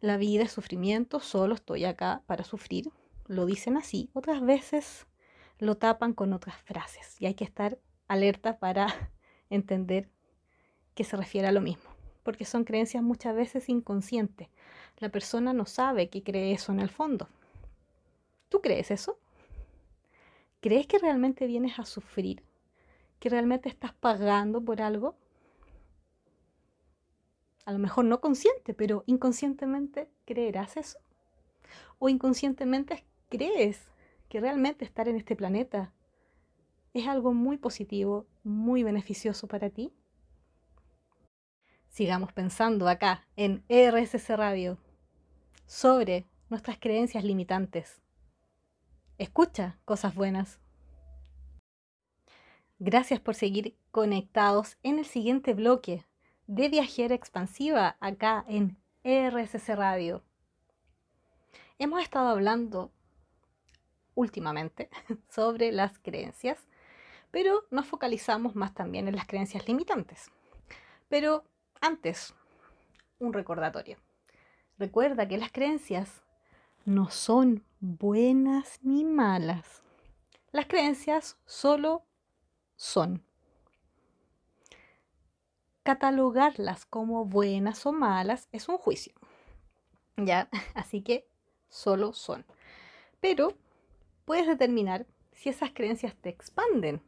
La 0.00 0.16
vida 0.16 0.44
es 0.44 0.52
sufrimiento, 0.52 1.20
solo 1.20 1.54
estoy 1.54 1.84
acá 1.84 2.22
para 2.24 2.44
sufrir. 2.44 2.90
Lo 3.26 3.46
dicen 3.46 3.76
así. 3.76 4.10
Otras 4.12 4.40
veces 4.42 5.06
lo 5.58 5.76
tapan 5.76 6.12
con 6.12 6.32
otras 6.32 6.56
frases 6.62 7.20
y 7.20 7.26
hay 7.26 7.34
que 7.34 7.44
estar 7.44 7.78
alerta 8.08 8.58
para 8.58 8.86
entender 9.50 10.10
que 10.94 11.04
se 11.04 11.16
refiere 11.16 11.48
a 11.48 11.52
lo 11.52 11.60
mismo, 11.60 11.90
porque 12.22 12.44
son 12.44 12.64
creencias 12.64 13.02
muchas 13.02 13.34
veces 13.34 13.68
inconscientes. 13.68 14.48
La 14.98 15.08
persona 15.08 15.52
no 15.52 15.66
sabe 15.66 16.08
que 16.08 16.22
cree 16.22 16.52
eso 16.52 16.72
en 16.72 16.80
el 16.80 16.90
fondo. 16.90 17.28
¿Tú 18.48 18.60
crees 18.60 18.90
eso? 18.90 19.18
¿Crees 20.60 20.86
que 20.86 20.98
realmente 20.98 21.46
vienes 21.46 21.78
a 21.78 21.84
sufrir 21.84 22.42
que 23.24 23.30
realmente 23.30 23.70
estás 23.70 23.94
pagando 23.94 24.62
por 24.62 24.82
algo. 24.82 25.16
A 27.64 27.72
lo 27.72 27.78
mejor 27.78 28.04
no 28.04 28.20
consciente, 28.20 28.74
pero 28.74 29.02
inconscientemente 29.06 30.10
creerás 30.26 30.76
eso. 30.76 30.98
O 31.98 32.10
inconscientemente 32.10 33.02
crees 33.36 33.88
que 34.28 34.40
realmente 34.40 34.84
estar 34.84 35.08
en 35.08 35.16
este 35.16 35.34
planeta 35.34 35.92
es 36.92 37.08
algo 37.08 37.34
muy 37.34 37.58
positivo, 37.58 38.26
muy 38.44 38.84
beneficioso 38.84 39.48
para 39.48 39.70
ti. 39.70 39.92
Sigamos 41.88 42.32
pensando 42.32 42.88
acá 42.88 43.26
en 43.36 43.64
RSC 43.68 44.36
Radio 44.36 44.78
sobre 45.66 46.26
nuestras 46.48 46.78
creencias 46.78 47.24
limitantes. 47.24 48.00
Escucha 49.18 49.78
cosas 49.84 50.14
buenas. 50.14 50.60
Gracias 52.78 53.20
por 53.20 53.34
seguir 53.34 53.76
conectados 53.90 54.76
en 54.82 54.98
el 54.98 55.06
siguiente 55.06 55.54
bloque 55.54 56.04
de 56.46 56.68
Viajera 56.68 57.14
Expansiva 57.14 57.96
acá 58.00 58.44
en 58.46 58.76
RSC 59.04 59.74
Radio. 59.74 60.22
Hemos 61.78 62.02
estado 62.02 62.28
hablando 62.28 62.92
últimamente 64.14 64.90
sobre 65.28 65.72
las 65.72 65.98
creencias, 65.98 66.58
pero 67.30 67.66
nos 67.70 67.86
focalizamos 67.86 68.54
más 68.54 68.74
también 68.74 69.08
en 69.08 69.16
las 69.16 69.26
creencias 69.26 69.66
limitantes. 69.66 70.30
Pero 71.08 71.44
antes, 71.80 72.34
un 73.18 73.32
recordatorio. 73.32 73.98
Recuerda 74.78 75.28
que 75.28 75.38
las 75.38 75.52
creencias 75.52 76.22
no 76.84 77.10
son 77.10 77.64
buenas 77.80 78.78
ni 78.82 79.04
malas. 79.04 79.82
Las 80.52 80.66
creencias 80.66 81.36
solo 81.46 82.04
son. 82.76 83.24
Catalogarlas 85.82 86.86
como 86.86 87.24
buenas 87.24 87.84
o 87.86 87.92
malas 87.92 88.48
es 88.52 88.68
un 88.68 88.78
juicio. 88.78 89.14
¿Ya? 90.16 90.48
Así 90.74 91.02
que 91.02 91.28
solo 91.68 92.12
son. 92.12 92.44
Pero 93.20 93.54
puedes 94.24 94.46
determinar 94.46 95.06
si 95.32 95.48
esas 95.48 95.72
creencias 95.72 96.14
te 96.16 96.28
expanden, 96.28 97.02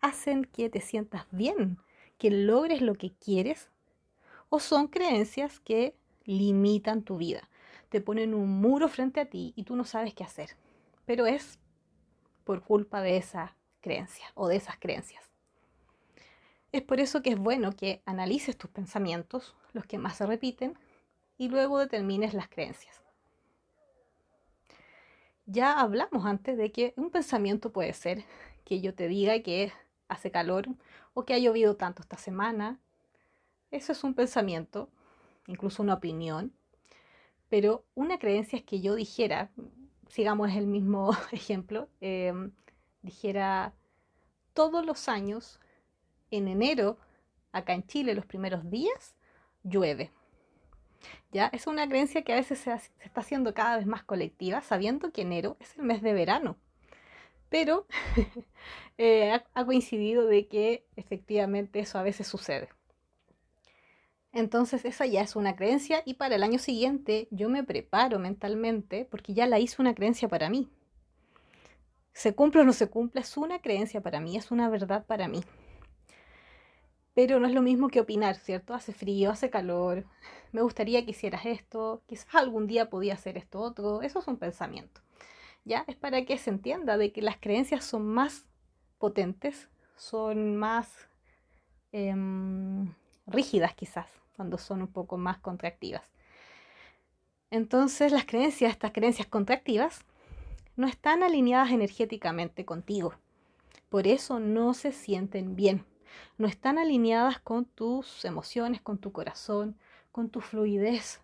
hacen 0.00 0.44
que 0.44 0.70
te 0.70 0.80
sientas 0.80 1.26
bien, 1.30 1.78
que 2.18 2.30
logres 2.30 2.80
lo 2.80 2.94
que 2.94 3.12
quieres, 3.12 3.70
o 4.48 4.60
son 4.60 4.88
creencias 4.88 5.60
que 5.60 5.94
limitan 6.24 7.02
tu 7.02 7.16
vida, 7.16 7.48
te 7.88 8.00
ponen 8.00 8.34
un 8.34 8.60
muro 8.60 8.88
frente 8.88 9.20
a 9.20 9.26
ti 9.26 9.52
y 9.56 9.64
tú 9.64 9.76
no 9.76 9.84
sabes 9.84 10.14
qué 10.14 10.24
hacer. 10.24 10.56
Pero 11.06 11.26
es 11.26 11.58
por 12.44 12.62
culpa 12.62 13.00
de 13.00 13.16
esa 13.16 13.56
creencia 13.80 14.26
o 14.34 14.48
de 14.48 14.56
esas 14.56 14.78
creencias. 14.78 15.24
Es 16.70 16.82
por 16.82 17.00
eso 17.00 17.22
que 17.22 17.30
es 17.30 17.38
bueno 17.38 17.72
que 17.72 18.02
analices 18.04 18.56
tus 18.56 18.70
pensamientos, 18.70 19.54
los 19.72 19.86
que 19.86 19.98
más 19.98 20.16
se 20.16 20.26
repiten, 20.26 20.78
y 21.38 21.48
luego 21.48 21.78
determines 21.78 22.34
las 22.34 22.48
creencias. 22.48 23.02
Ya 25.50 25.80
hablamos 25.80 26.26
antes 26.26 26.58
de 26.58 26.70
que 26.72 26.92
un 26.98 27.08
pensamiento 27.08 27.72
puede 27.72 27.94
ser 27.94 28.22
que 28.66 28.82
yo 28.82 28.94
te 28.94 29.08
diga 29.08 29.40
que 29.40 29.72
hace 30.06 30.30
calor 30.30 30.68
o 31.14 31.24
que 31.24 31.32
ha 31.32 31.38
llovido 31.38 31.74
tanto 31.74 32.02
esta 32.02 32.18
semana. 32.18 32.78
Eso 33.70 33.92
es 33.92 34.04
un 34.04 34.12
pensamiento, 34.12 34.90
incluso 35.46 35.82
una 35.82 35.94
opinión. 35.94 36.52
Pero 37.48 37.86
una 37.94 38.18
creencia 38.18 38.58
es 38.58 38.62
que 38.62 38.82
yo 38.82 38.94
dijera, 38.94 39.50
sigamos 40.10 40.50
el 40.50 40.66
mismo 40.66 41.16
ejemplo, 41.32 41.88
eh, 42.02 42.34
dijera, 43.00 43.72
todos 44.52 44.84
los 44.84 45.08
años, 45.08 45.60
en 46.30 46.48
enero, 46.48 46.98
acá 47.52 47.72
en 47.72 47.86
Chile, 47.86 48.14
los 48.14 48.26
primeros 48.26 48.70
días, 48.70 49.16
llueve. 49.62 50.12
¿Ya? 51.32 51.46
Es 51.52 51.66
una 51.66 51.88
creencia 51.88 52.22
que 52.22 52.32
a 52.32 52.36
veces 52.36 52.58
se, 52.58 52.72
está 52.72 53.20
haciendo 53.20 53.54
cada 53.54 53.76
vez 53.76 53.86
más 53.86 54.02
colectiva, 54.04 54.62
sabiendo 54.62 55.12
que 55.12 55.22
enero 55.22 55.56
es 55.60 55.76
el 55.76 55.84
mes 55.84 56.02
de 56.02 56.12
verano. 56.12 56.56
Pero 57.48 57.86
eh, 58.98 59.32
ha, 59.32 59.44
ha 59.54 59.64
coincidido 59.64 60.26
de 60.26 60.48
que 60.48 60.86
efectivamente 60.96 61.80
eso 61.80 61.98
a 61.98 62.02
veces 62.02 62.26
sucede. 62.26 62.68
Entonces 64.32 64.84
esa 64.84 65.06
ya 65.06 65.22
es 65.22 65.36
una 65.36 65.56
creencia 65.56 66.02
y 66.04 66.14
para 66.14 66.36
el 66.36 66.42
año 66.42 66.58
siguiente 66.58 67.28
yo 67.30 67.48
me 67.48 67.64
preparo 67.64 68.18
mentalmente 68.18 69.06
porque 69.10 69.34
ya 69.34 69.46
la 69.46 69.58
hice 69.58 69.80
una 69.80 69.94
creencia 69.94 70.28
para 70.28 70.50
mí. 70.50 70.68
Se 72.12 72.34
cumple 72.34 72.62
o 72.62 72.64
no 72.64 72.72
se 72.72 72.88
cumple, 72.88 73.20
es 73.20 73.36
una 73.36 73.60
creencia 73.60 74.00
para 74.00 74.20
mí, 74.20 74.36
es 74.36 74.50
una 74.50 74.68
verdad 74.68 75.06
para 75.06 75.28
mí. 75.28 75.40
Pero 77.18 77.40
no 77.40 77.48
es 77.48 77.52
lo 77.52 77.62
mismo 77.62 77.88
que 77.88 77.98
opinar, 77.98 78.36
¿cierto? 78.36 78.74
Hace 78.74 78.92
frío, 78.92 79.32
hace 79.32 79.50
calor, 79.50 80.04
me 80.52 80.62
gustaría 80.62 81.04
que 81.04 81.10
hicieras 81.10 81.46
esto, 81.46 82.00
quizás 82.06 82.32
algún 82.36 82.68
día 82.68 82.90
podía 82.90 83.14
hacer 83.14 83.36
esto 83.36 83.58
otro, 83.58 84.02
eso 84.02 84.20
es 84.20 84.28
un 84.28 84.36
pensamiento. 84.36 85.00
¿Ya? 85.64 85.82
Es 85.88 85.96
para 85.96 86.24
que 86.24 86.38
se 86.38 86.50
entienda 86.50 86.96
de 86.96 87.10
que 87.10 87.20
las 87.20 87.36
creencias 87.36 87.84
son 87.84 88.06
más 88.06 88.46
potentes, 88.98 89.68
son 89.96 90.56
más 90.56 91.08
eh, 91.90 92.14
rígidas 93.26 93.74
quizás, 93.74 94.06
cuando 94.36 94.56
son 94.56 94.82
un 94.82 94.92
poco 94.92 95.18
más 95.18 95.38
contractivas. 95.38 96.04
Entonces 97.50 98.12
las 98.12 98.26
creencias, 98.26 98.70
estas 98.70 98.92
creencias 98.92 99.26
contractivas, 99.26 100.04
no 100.76 100.86
están 100.86 101.24
alineadas 101.24 101.72
energéticamente 101.72 102.64
contigo. 102.64 103.12
Por 103.88 104.06
eso 104.06 104.38
no 104.38 104.72
se 104.72 104.92
sienten 104.92 105.56
bien. 105.56 105.84
No 106.36 106.46
están 106.46 106.78
alineadas 106.78 107.38
con 107.40 107.64
tus 107.64 108.24
emociones, 108.24 108.80
con 108.80 108.98
tu 108.98 109.12
corazón, 109.12 109.76
con 110.12 110.30
tu 110.30 110.40
fluidez. 110.40 111.20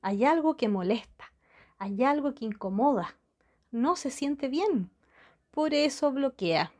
Hay 0.00 0.24
algo 0.24 0.56
que 0.56 0.68
molesta, 0.68 1.32
hay 1.78 2.04
algo 2.04 2.34
que 2.34 2.44
incomoda. 2.44 3.16
No 3.70 3.96
se 3.96 4.10
siente 4.10 4.48
bien. 4.48 4.90
Por 5.50 5.74
eso 5.74 6.12
bloquea. 6.12 6.72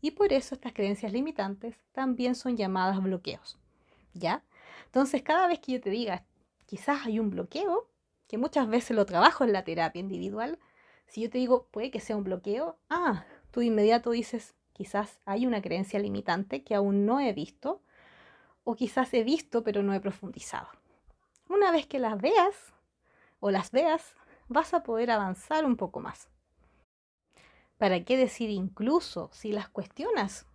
Y 0.00 0.12
por 0.12 0.32
eso 0.32 0.54
estas 0.54 0.72
creencias 0.72 1.12
limitantes 1.12 1.76
también 1.92 2.34
son 2.34 2.56
llamadas 2.56 3.02
bloqueos. 3.02 3.58
¿Ya? 4.14 4.42
Entonces, 4.86 5.22
cada 5.22 5.46
vez 5.46 5.60
que 5.60 5.72
yo 5.72 5.80
te 5.80 5.90
diga, 5.90 6.24
quizás 6.66 7.06
hay 7.06 7.18
un 7.18 7.30
bloqueo, 7.30 7.88
que 8.26 8.38
muchas 8.38 8.68
veces 8.68 8.96
lo 8.96 9.06
trabajo 9.06 9.44
en 9.44 9.52
la 9.52 9.64
terapia 9.64 10.00
individual, 10.00 10.58
si 11.06 11.22
yo 11.22 11.30
te 11.30 11.38
digo, 11.38 11.66
puede 11.70 11.90
que 11.90 12.00
sea 12.00 12.16
un 12.16 12.24
bloqueo, 12.24 12.78
ah, 12.88 13.24
tú 13.50 13.60
de 13.60 13.66
inmediato 13.66 14.12
dices, 14.12 14.54
quizás 14.80 15.20
hay 15.26 15.46
una 15.46 15.60
creencia 15.60 16.00
limitante 16.00 16.64
que 16.64 16.74
aún 16.74 17.04
no 17.04 17.20
he 17.20 17.34
visto, 17.34 17.82
o 18.64 18.74
quizás 18.74 19.12
he 19.12 19.22
visto 19.22 19.62
pero 19.62 19.82
no 19.82 19.92
he 19.92 20.00
profundizado. 20.00 20.68
Una 21.50 21.70
vez 21.70 21.86
que 21.86 21.98
las 21.98 22.18
veas 22.18 22.72
o 23.40 23.50
las 23.50 23.72
veas, 23.72 24.14
vas 24.48 24.72
a 24.72 24.82
poder 24.82 25.10
avanzar 25.10 25.66
un 25.66 25.76
poco 25.76 26.00
más. 26.00 26.30
¿Para 27.76 28.06
qué 28.06 28.16
decir 28.16 28.48
incluso 28.48 29.28
si 29.34 29.52
las 29.52 29.68
cuestionas? 29.68 30.46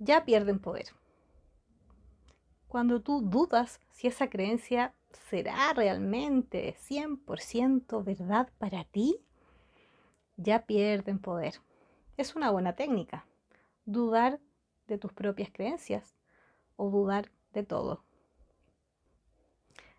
Ya 0.00 0.24
pierden 0.24 0.58
poder. 0.58 0.86
Cuando 2.66 3.00
tú 3.00 3.22
dudas 3.22 3.80
si 3.92 4.08
esa 4.08 4.28
creencia 4.28 4.92
será 5.30 5.72
realmente 5.72 6.74
100% 6.80 8.02
verdad 8.02 8.48
para 8.58 8.82
ti, 8.82 9.20
ya 10.36 10.66
pierden 10.66 11.20
poder. 11.20 11.60
Es 12.18 12.34
una 12.34 12.50
buena 12.50 12.74
técnica. 12.74 13.24
Dudar 13.84 14.40
de 14.88 14.98
tus 14.98 15.12
propias 15.12 15.50
creencias 15.52 16.16
o 16.74 16.90
dudar 16.90 17.30
de 17.52 17.62
todo. 17.62 18.02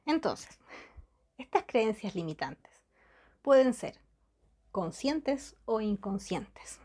Entonces, 0.05 0.59
estas 1.37 1.63
creencias 1.63 2.15
limitantes 2.15 2.83
pueden 3.41 3.73
ser 3.73 4.01
conscientes 4.73 5.55
o 5.63 5.79
inconscientes. 5.79 6.81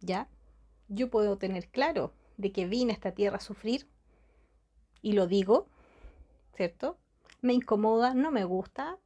¿Ya? 0.00 0.28
Yo 0.88 1.08
puedo 1.08 1.38
tener 1.38 1.68
claro 1.68 2.12
de 2.36 2.50
que 2.50 2.66
vine 2.66 2.90
a 2.90 2.94
esta 2.94 3.12
tierra 3.12 3.36
a 3.36 3.40
sufrir 3.40 3.88
y 5.02 5.12
lo 5.12 5.28
digo, 5.28 5.68
¿cierto? 6.56 6.98
Me 7.42 7.52
incomoda, 7.52 8.12
no 8.12 8.32
me 8.32 8.42
gusta, 8.42 8.98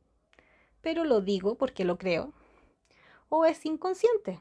pero 0.80 1.04
lo 1.04 1.20
digo 1.20 1.56
porque 1.56 1.84
lo 1.84 1.98
creo. 1.98 2.32
O 3.28 3.44
es 3.44 3.66
inconsciente. 3.66 4.40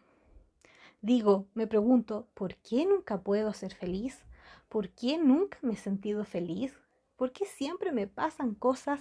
Digo, 1.07 1.47
me 1.53 1.67
pregunto, 1.67 2.27
¿por 2.33 2.57
qué 2.57 2.85
nunca 2.85 3.21
puedo 3.21 3.53
ser 3.53 3.73
feliz? 3.73 4.25
¿Por 4.67 4.89
qué 4.89 5.17
nunca 5.17 5.57
me 5.61 5.75
he 5.75 5.77
sentido 5.77 6.25
feliz? 6.25 6.73
¿Por 7.15 7.31
qué 7.31 7.45
siempre 7.45 7.93
me 7.93 8.07
pasan 8.07 8.53
cosas, 8.53 8.99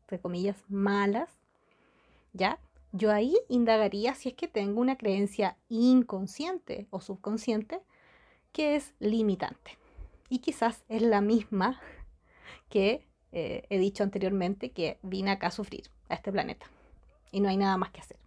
entre 0.00 0.18
comillas, 0.18 0.56
malas? 0.70 1.28
¿Ya? 2.32 2.58
yo 2.92 3.12
ahí 3.12 3.36
indagaría 3.50 4.14
si 4.14 4.30
es 4.30 4.34
que 4.34 4.48
tengo 4.48 4.80
una 4.80 4.96
creencia 4.96 5.58
inconsciente 5.68 6.86
o 6.88 7.02
subconsciente 7.02 7.82
que 8.52 8.74
es 8.74 8.94
limitante. 8.98 9.76
Y 10.30 10.38
quizás 10.38 10.84
es 10.88 11.02
la 11.02 11.20
misma 11.20 11.78
que 12.70 13.06
eh, 13.32 13.66
he 13.68 13.78
dicho 13.78 14.02
anteriormente 14.02 14.70
que 14.70 14.98
vine 15.02 15.32
acá 15.32 15.48
a 15.48 15.50
sufrir, 15.50 15.90
a 16.08 16.14
este 16.14 16.32
planeta. 16.32 16.64
Y 17.30 17.40
no 17.40 17.50
hay 17.50 17.58
nada 17.58 17.76
más 17.76 17.90
que 17.90 18.00
hacer. 18.00 18.21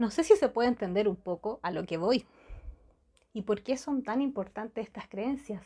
No 0.00 0.10
sé 0.10 0.24
si 0.24 0.34
se 0.34 0.48
puede 0.48 0.66
entender 0.66 1.08
un 1.08 1.16
poco 1.16 1.60
a 1.62 1.70
lo 1.70 1.84
que 1.84 1.98
voy. 1.98 2.26
¿Y 3.34 3.42
por 3.42 3.62
qué 3.62 3.76
son 3.76 4.02
tan 4.02 4.22
importantes 4.22 4.86
estas 4.86 5.06
creencias? 5.06 5.62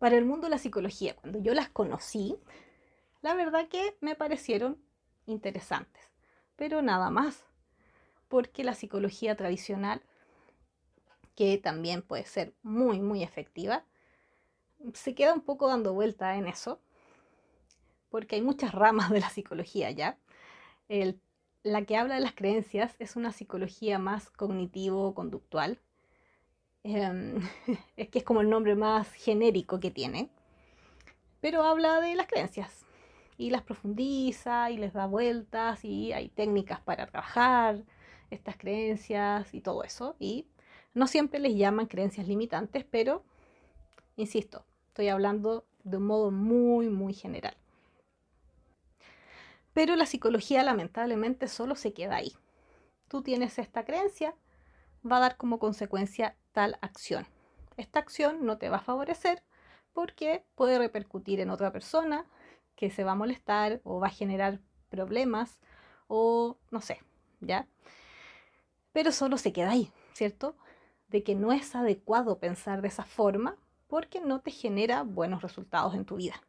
Para 0.00 0.16
el 0.16 0.24
mundo 0.24 0.46
de 0.46 0.50
la 0.50 0.58
psicología, 0.58 1.14
cuando 1.14 1.40
yo 1.40 1.54
las 1.54 1.68
conocí, 1.68 2.36
la 3.20 3.34
verdad 3.36 3.68
que 3.68 3.96
me 4.00 4.16
parecieron 4.16 4.82
interesantes, 5.26 6.10
pero 6.56 6.82
nada 6.82 7.08
más, 7.10 7.44
porque 8.26 8.64
la 8.64 8.74
psicología 8.74 9.36
tradicional, 9.36 10.02
que 11.36 11.58
también 11.58 12.02
puede 12.02 12.24
ser 12.24 12.52
muy, 12.64 12.98
muy 12.98 13.22
efectiva, 13.22 13.84
se 14.92 15.14
queda 15.14 15.34
un 15.34 15.42
poco 15.42 15.68
dando 15.68 15.94
vuelta 15.94 16.34
en 16.34 16.48
eso, 16.48 16.80
porque 18.10 18.34
hay 18.34 18.42
muchas 18.42 18.72
ramas 18.74 19.08
de 19.10 19.20
la 19.20 19.30
psicología 19.30 19.92
ya. 19.92 20.18
La 21.62 21.82
que 21.84 21.96
habla 21.96 22.16
de 22.16 22.20
las 22.20 22.34
creencias 22.34 22.96
es 22.98 23.16
una 23.16 23.32
psicología 23.32 23.98
más 23.98 24.30
cognitivo-conductual, 24.30 25.78
em, 26.84 27.40
es 27.96 28.08
que 28.08 28.18
es 28.18 28.24
como 28.24 28.40
el 28.40 28.50
nombre 28.50 28.74
más 28.74 29.12
genérico 29.12 29.80
que 29.80 29.90
tiene, 29.90 30.30
pero 31.40 31.62
habla 31.64 32.00
de 32.00 32.14
las 32.14 32.26
creencias, 32.26 32.84
y 33.38 33.50
las 33.50 33.62
profundiza 33.62 34.70
y 34.70 34.76
les 34.76 34.92
da 34.92 35.06
vueltas 35.06 35.84
y 35.84 36.12
hay 36.12 36.28
técnicas 36.28 36.80
para 36.80 37.06
trabajar 37.06 37.82
estas 38.30 38.56
creencias 38.56 39.52
y 39.52 39.60
todo 39.60 39.82
eso. 39.82 40.16
Y 40.20 40.46
no 40.94 41.06
siempre 41.06 41.40
les 41.40 41.56
llaman 41.56 41.86
creencias 41.86 42.28
limitantes, 42.28 42.84
pero, 42.88 43.24
insisto, 44.16 44.64
estoy 44.88 45.08
hablando 45.08 45.64
de 45.82 45.96
un 45.96 46.04
modo 46.04 46.30
muy, 46.30 46.88
muy 46.88 47.14
general. 47.14 47.56
Pero 49.72 49.96
la 49.96 50.06
psicología 50.06 50.62
lamentablemente 50.62 51.48
solo 51.48 51.76
se 51.76 51.92
queda 51.92 52.16
ahí. 52.16 52.32
Tú 53.08 53.22
tienes 53.22 53.58
esta 53.58 53.84
creencia, 53.84 54.34
va 55.10 55.16
a 55.16 55.20
dar 55.20 55.36
como 55.36 55.58
consecuencia 55.58 56.36
tal 56.52 56.78
acción. 56.80 57.26
Esta 57.76 57.98
acción 57.98 58.44
no 58.44 58.58
te 58.58 58.68
va 58.68 58.78
a 58.78 58.82
favorecer 58.82 59.42
porque 59.92 60.44
puede 60.54 60.78
repercutir 60.78 61.40
en 61.40 61.50
otra 61.50 61.72
persona, 61.72 62.26
que 62.76 62.90
se 62.90 63.04
va 63.04 63.12
a 63.12 63.16
molestar 63.16 63.80
o 63.84 64.00
va 64.00 64.08
a 64.08 64.10
generar 64.10 64.60
problemas 64.88 65.58
o 66.08 66.58
no 66.70 66.80
sé, 66.80 67.00
¿ya? 67.40 67.66
Pero 68.92 69.12
solo 69.12 69.38
se 69.38 69.52
queda 69.52 69.70
ahí, 69.70 69.90
¿cierto? 70.12 70.56
De 71.08 71.22
que 71.22 71.34
no 71.34 71.52
es 71.52 71.74
adecuado 71.74 72.38
pensar 72.38 72.82
de 72.82 72.88
esa 72.88 73.04
forma 73.04 73.56
porque 73.86 74.20
no 74.20 74.40
te 74.40 74.50
genera 74.50 75.02
buenos 75.02 75.42
resultados 75.42 75.94
en 75.94 76.04
tu 76.04 76.16
vida. 76.16 76.42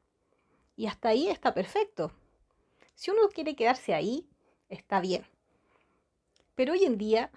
Y 0.76 0.88
hasta 0.88 1.10
ahí 1.10 1.28
está 1.28 1.54
perfecto. 1.54 2.12
Si 2.96 3.12
uno 3.12 3.30
quiere 3.30 3.56
quedarse 3.56 3.94
ahí, 3.94 4.28
está 4.70 5.02
bien. 5.02 5.24
Pero 6.56 6.74
hoy 6.74 6.86
en 6.86 6.98
día, 6.98 7.32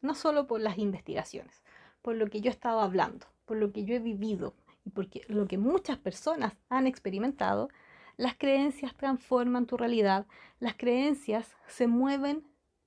no 0.00 0.14
solo 0.14 0.46
por 0.46 0.60
las 0.60 0.78
investigaciones, 0.78 1.62
por 2.02 2.16
lo 2.16 2.28
que 2.28 2.40
yo 2.40 2.50
he 2.50 2.52
estado 2.52 2.80
hablando, 2.80 3.26
por 3.44 3.56
lo 3.56 3.72
que 3.72 3.84
yo 3.84 3.94
he 3.94 3.98
vivido 3.98 4.54
y 4.84 4.90
porque 4.90 5.22
lo 5.28 5.46
que 5.46 5.58
muchas 5.58 5.98
personas 5.98 6.54
han 6.68 6.86
experimentado, 6.86 7.68
las 8.16 8.36
creencias 8.36 8.94
transforman 8.96 9.66
tu 9.66 9.76
realidad. 9.76 10.26
Las 10.58 10.74
creencias 10.74 11.54
se 11.66 11.86
mueven 11.86 12.46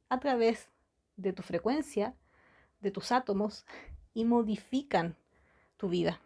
a 0.10 0.20
través 0.20 0.70
de 1.18 1.34
tu 1.34 1.44
frecuencia, 1.44 2.16
de 2.82 2.90
tus 2.90 3.12
átomos 3.12 3.66
y 4.14 4.26
modifican 4.26 5.16
tu 5.78 5.88
vida. 5.90 6.20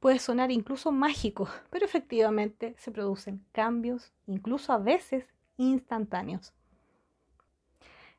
Puede 0.00 0.18
sonar 0.18 0.50
incluso 0.50 0.92
mágico, 0.92 1.48
pero 1.70 1.84
efectivamente 1.84 2.74
se 2.78 2.90
producen 2.90 3.44
cambios, 3.52 4.12
incluso 4.26 4.72
a 4.72 4.78
veces 4.78 5.26
instantáneos. 5.58 6.54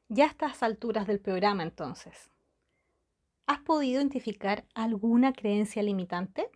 Ya 0.07 0.25
a 0.25 0.27
estas 0.27 0.61
alturas 0.61 1.07
del 1.07 1.19
programa 1.19 1.63
entonces, 1.63 2.29
¿has 3.47 3.59
podido 3.59 3.99
identificar 3.99 4.63
alguna 4.75 5.33
creencia 5.33 5.81
limitante? 5.81 6.49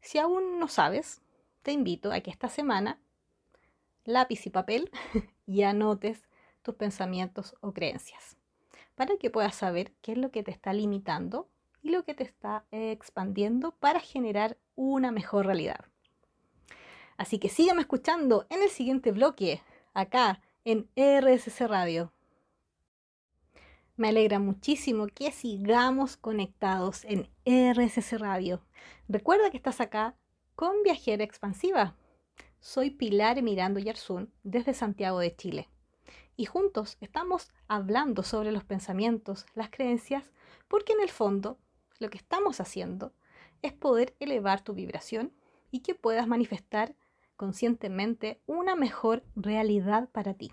Si 0.00 0.18
aún 0.18 0.58
no 0.58 0.68
sabes, 0.68 1.20
te 1.62 1.72
invito 1.72 2.10
a 2.12 2.20
que 2.20 2.30
esta 2.30 2.48
semana, 2.48 2.98
lápiz 4.04 4.46
y 4.46 4.50
papel, 4.50 4.90
y 5.46 5.62
anotes 5.62 6.26
tus 6.62 6.76
pensamientos 6.76 7.54
o 7.60 7.74
creencias, 7.74 8.38
para 8.94 9.18
que 9.18 9.28
puedas 9.28 9.54
saber 9.54 9.92
qué 10.00 10.12
es 10.12 10.18
lo 10.18 10.30
que 10.30 10.42
te 10.42 10.52
está 10.52 10.72
limitando 10.72 11.48
y 11.84 11.90
lo 11.90 12.02
que 12.02 12.14
te 12.14 12.24
está 12.24 12.64
expandiendo 12.72 13.72
para 13.72 14.00
generar 14.00 14.56
una 14.74 15.12
mejor 15.12 15.46
realidad. 15.46 15.84
Así 17.18 17.38
que 17.38 17.50
sígueme 17.50 17.82
escuchando 17.82 18.46
en 18.48 18.62
el 18.62 18.70
siguiente 18.70 19.12
bloque, 19.12 19.62
acá 19.92 20.40
en 20.64 20.88
RSC 20.96 21.68
Radio. 21.68 22.10
Me 23.96 24.08
alegra 24.08 24.38
muchísimo 24.38 25.06
que 25.06 25.30
sigamos 25.30 26.16
conectados 26.16 27.04
en 27.04 27.28
RSC 27.44 28.18
Radio. 28.18 28.62
Recuerda 29.06 29.50
que 29.50 29.58
estás 29.58 29.80
acá 29.80 30.16
con 30.56 30.82
Viajera 30.82 31.22
Expansiva. 31.22 31.94
Soy 32.60 32.90
Pilar 32.90 33.40
Mirando 33.42 33.78
Yarzún 33.78 34.32
desde 34.42 34.72
Santiago 34.72 35.18
de 35.18 35.36
Chile. 35.36 35.68
Y 36.34 36.46
juntos 36.46 36.96
estamos 37.02 37.52
hablando 37.68 38.22
sobre 38.22 38.52
los 38.52 38.64
pensamientos, 38.64 39.44
las 39.54 39.68
creencias, 39.70 40.32
porque 40.66 40.94
en 40.94 41.00
el 41.00 41.10
fondo 41.10 41.58
lo 41.98 42.10
que 42.10 42.18
estamos 42.18 42.60
haciendo 42.60 43.12
es 43.62 43.72
poder 43.72 44.14
elevar 44.20 44.62
tu 44.62 44.74
vibración 44.74 45.32
y 45.70 45.80
que 45.80 45.94
puedas 45.94 46.26
manifestar 46.26 46.94
conscientemente 47.36 48.40
una 48.46 48.76
mejor 48.76 49.24
realidad 49.34 50.08
para 50.10 50.34
ti. 50.34 50.52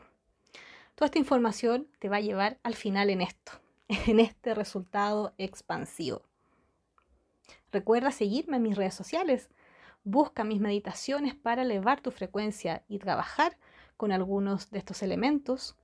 Toda 0.95 1.07
esta 1.07 1.19
información 1.19 1.87
te 1.99 2.09
va 2.09 2.17
a 2.17 2.21
llevar 2.21 2.59
al 2.63 2.75
final 2.75 3.09
en 3.09 3.21
esto, 3.21 3.53
en 3.87 4.19
este 4.19 4.53
resultado 4.53 5.33
expansivo. 5.37 6.23
Recuerda 7.71 8.11
seguirme 8.11 8.57
en 8.57 8.63
mis 8.63 8.75
redes 8.75 8.93
sociales. 8.93 9.49
Busca 10.03 10.43
mis 10.43 10.59
meditaciones 10.59 11.35
para 11.35 11.61
elevar 11.61 12.01
tu 12.01 12.11
frecuencia 12.11 12.83
y 12.87 12.99
trabajar 12.99 13.57
con 13.97 14.11
algunos 14.11 14.71
de 14.71 14.79
estos 14.79 15.03
elementos 15.03 15.75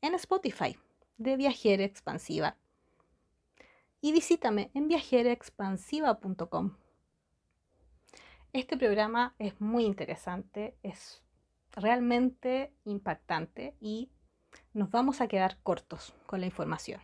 en 0.00 0.14
Spotify 0.14 0.76
de 1.18 1.36
Viajera 1.36 1.84
Expansiva. 1.84 2.56
Y 4.00 4.12
visítame 4.12 4.70
en 4.74 4.88
viajeraexpansiva.com. 4.88 6.76
Este 8.52 8.76
programa 8.76 9.34
es 9.38 9.60
muy 9.60 9.84
interesante, 9.84 10.76
es 10.82 11.22
realmente 11.72 12.72
impactante 12.84 13.74
y 13.80 14.10
nos 14.72 14.90
vamos 14.90 15.20
a 15.20 15.28
quedar 15.28 15.58
cortos 15.62 16.14
con 16.26 16.40
la 16.40 16.46
información. 16.46 17.00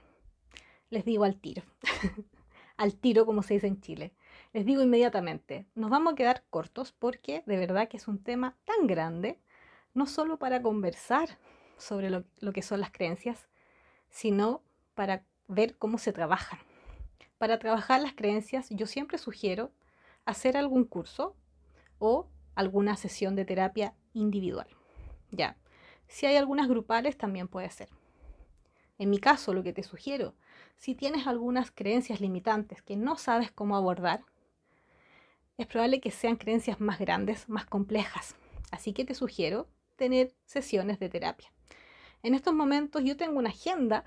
Les 0.90 1.04
digo 1.04 1.24
al 1.24 1.36
tiro, 1.36 1.62
al 2.76 2.94
tiro 2.94 3.26
como 3.26 3.42
se 3.42 3.54
dice 3.54 3.66
en 3.66 3.80
Chile. 3.80 4.14
Les 4.52 4.64
digo 4.64 4.82
inmediatamente, 4.82 5.66
nos 5.74 5.90
vamos 5.90 6.12
a 6.12 6.16
quedar 6.16 6.44
cortos 6.50 6.92
porque 6.92 7.42
de 7.46 7.56
verdad 7.56 7.88
que 7.88 7.96
es 7.96 8.08
un 8.08 8.22
tema 8.22 8.56
tan 8.64 8.86
grande, 8.86 9.38
no 9.94 10.06
solo 10.06 10.38
para 10.38 10.62
conversar 10.62 11.38
sobre 11.76 12.10
lo, 12.10 12.24
lo 12.40 12.52
que 12.52 12.62
son 12.62 12.80
las 12.80 12.92
creencias, 12.92 13.48
sino 14.08 14.62
para 14.94 15.24
ver 15.48 15.76
cómo 15.76 15.98
se 15.98 16.12
trabajan. 16.12 16.58
Para 17.42 17.58
trabajar 17.58 18.00
las 18.00 18.14
creencias 18.14 18.68
yo 18.70 18.86
siempre 18.86 19.18
sugiero 19.18 19.72
hacer 20.24 20.56
algún 20.56 20.84
curso 20.84 21.34
o 21.98 22.28
alguna 22.54 22.96
sesión 22.96 23.34
de 23.34 23.44
terapia 23.44 23.96
individual. 24.12 24.68
Ya, 25.32 25.56
si 26.06 26.26
hay 26.26 26.36
algunas 26.36 26.68
grupales, 26.68 27.18
también 27.18 27.48
puede 27.48 27.68
ser. 27.70 27.88
En 28.96 29.10
mi 29.10 29.18
caso, 29.18 29.54
lo 29.54 29.64
que 29.64 29.72
te 29.72 29.82
sugiero, 29.82 30.36
si 30.76 30.94
tienes 30.94 31.26
algunas 31.26 31.72
creencias 31.72 32.20
limitantes 32.20 32.80
que 32.80 32.94
no 32.94 33.16
sabes 33.16 33.50
cómo 33.50 33.74
abordar, 33.74 34.22
es 35.58 35.66
probable 35.66 36.00
que 36.00 36.12
sean 36.12 36.36
creencias 36.36 36.80
más 36.80 37.00
grandes, 37.00 37.48
más 37.48 37.66
complejas. 37.66 38.36
Así 38.70 38.92
que 38.92 39.04
te 39.04 39.14
sugiero 39.14 39.66
tener 39.96 40.32
sesiones 40.44 41.00
de 41.00 41.08
terapia. 41.08 41.50
En 42.22 42.36
estos 42.36 42.54
momentos 42.54 43.02
yo 43.02 43.16
tengo 43.16 43.40
una 43.40 43.50
agenda 43.50 44.04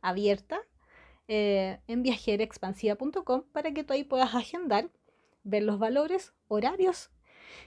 abierta 0.00 0.62
eh, 1.32 1.78
en 1.86 2.02
viajerexpansiva.com 2.02 3.44
para 3.52 3.72
que 3.72 3.84
tú 3.84 3.92
ahí 3.92 4.02
puedas 4.02 4.34
agendar, 4.34 4.90
ver 5.44 5.62
los 5.62 5.78
valores, 5.78 6.34
horarios 6.48 7.12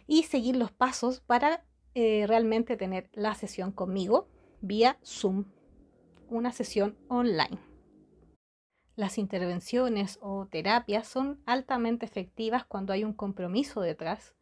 y 0.05 0.23
seguir 0.23 0.57
los 0.57 0.73
pasos 0.73 1.21
para 1.21 1.63
eh, 1.95 2.25
realmente 2.27 2.75
tener 2.75 3.09
la 3.13 3.35
sesión 3.35 3.71
conmigo 3.71 4.27
vía 4.59 4.97
Zoom, 5.01 5.45
una 6.27 6.51
sesión 6.51 6.97
online. 7.07 7.57
Las 8.97 9.17
intervenciones 9.17 10.19
o 10.21 10.45
terapias 10.45 11.07
son 11.07 11.41
altamente 11.45 12.05
efectivas 12.05 12.65
cuando 12.65 12.91
hay 12.91 13.05
un 13.05 13.13
compromiso 13.13 13.79
detrás 13.79 14.35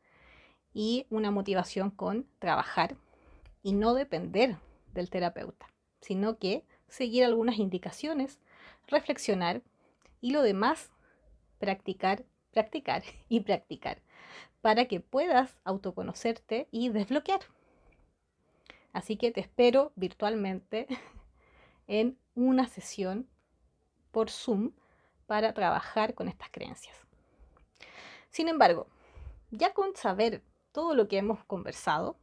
y 0.74 1.05
una 1.11 1.30
motivación 1.30 1.91
con 1.91 2.26
trabajar 2.39 2.97
y 3.61 3.74
no 3.74 3.93
depender 3.93 4.57
del 4.95 5.11
terapeuta, 5.11 5.67
sino 5.99 6.39
que 6.39 6.65
seguir 6.88 7.24
algunas 7.24 7.59
indicaciones, 7.59 8.39
reflexionar 8.88 9.61
y 10.21 10.32
lo 10.32 10.41
demás 10.41 10.91
practicar, 11.59 12.25
practicar 12.51 13.03
y 13.29 13.41
practicar 13.41 14.01
para 14.61 14.86
que 14.86 14.99
puedas 14.99 15.57
autoconocerte 15.63 16.67
y 16.71 16.89
desbloquear. 16.89 17.41
Así 18.93 19.17
que 19.17 19.32
te 19.32 19.41
espero 19.41 19.91
virtualmente 19.95 20.88
en 21.88 22.17
una 22.36 22.67
sesión 22.67 23.27
por 24.11 24.29
Zoom 24.29 24.73
para 25.25 25.53
trabajar 25.53 26.13
con 26.13 26.27
estas 26.27 26.49
creencias. 26.51 26.95
Sin 28.29 28.47
embargo, 28.47 28.88
ya 29.49 29.73
con 29.73 29.95
saber 29.95 30.43
todo 30.71 30.93
lo 30.93 31.07
que 31.07 31.17
hemos 31.17 31.43
conversado, 31.45 32.17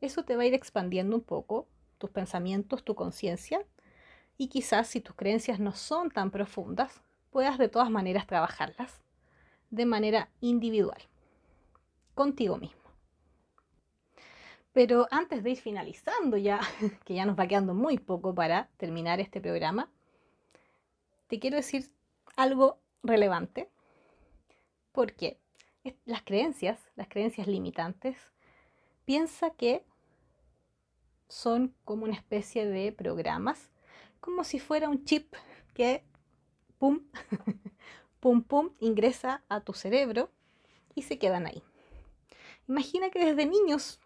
eso 0.00 0.24
te 0.24 0.36
va 0.36 0.42
a 0.42 0.46
ir 0.46 0.54
expandiendo 0.54 1.16
un 1.16 1.22
poco 1.22 1.68
tus 1.98 2.10
pensamientos, 2.10 2.82
tu 2.82 2.94
conciencia, 2.94 3.64
y 4.42 4.48
quizás 4.48 4.88
si 4.88 5.00
tus 5.00 5.14
creencias 5.14 5.60
no 5.60 5.70
son 5.70 6.10
tan 6.10 6.32
profundas, 6.32 7.00
puedas 7.30 7.58
de 7.58 7.68
todas 7.68 7.90
maneras 7.90 8.26
trabajarlas 8.26 9.00
de 9.70 9.86
manera 9.86 10.30
individual 10.40 11.00
contigo 12.16 12.56
mismo. 12.56 12.82
Pero 14.72 15.06
antes 15.12 15.44
de 15.44 15.50
ir 15.50 15.58
finalizando 15.58 16.36
ya, 16.38 16.58
que 17.04 17.14
ya 17.14 17.24
nos 17.24 17.38
va 17.38 17.46
quedando 17.46 17.72
muy 17.72 17.98
poco 17.98 18.34
para 18.34 18.66
terminar 18.78 19.20
este 19.20 19.40
programa, 19.40 19.88
te 21.28 21.38
quiero 21.38 21.56
decir 21.56 21.92
algo 22.34 22.80
relevante, 23.04 23.70
porque 24.90 25.38
las 26.04 26.22
creencias, 26.22 26.80
las 26.96 27.06
creencias 27.06 27.46
limitantes, 27.46 28.16
piensa 29.04 29.50
que 29.50 29.84
son 31.28 31.76
como 31.84 32.02
una 32.06 32.14
especie 32.14 32.66
de 32.66 32.90
programas, 32.90 33.70
como 34.22 34.44
si 34.44 34.60
fuera 34.60 34.88
un 34.88 35.04
chip 35.04 35.34
que, 35.74 36.04
pum, 36.78 37.00
pum, 38.20 38.42
pum, 38.42 38.70
ingresa 38.78 39.42
a 39.48 39.60
tu 39.60 39.74
cerebro 39.74 40.30
y 40.94 41.02
se 41.02 41.18
quedan 41.18 41.46
ahí. 41.46 41.62
Imagina 42.68 43.10
que 43.10 43.24
desde 43.24 43.44
niños 43.44 44.00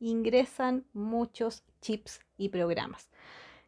ingresan 0.00 0.86
muchos 0.94 1.62
chips 1.82 2.20
y 2.38 2.48
programas. 2.48 3.10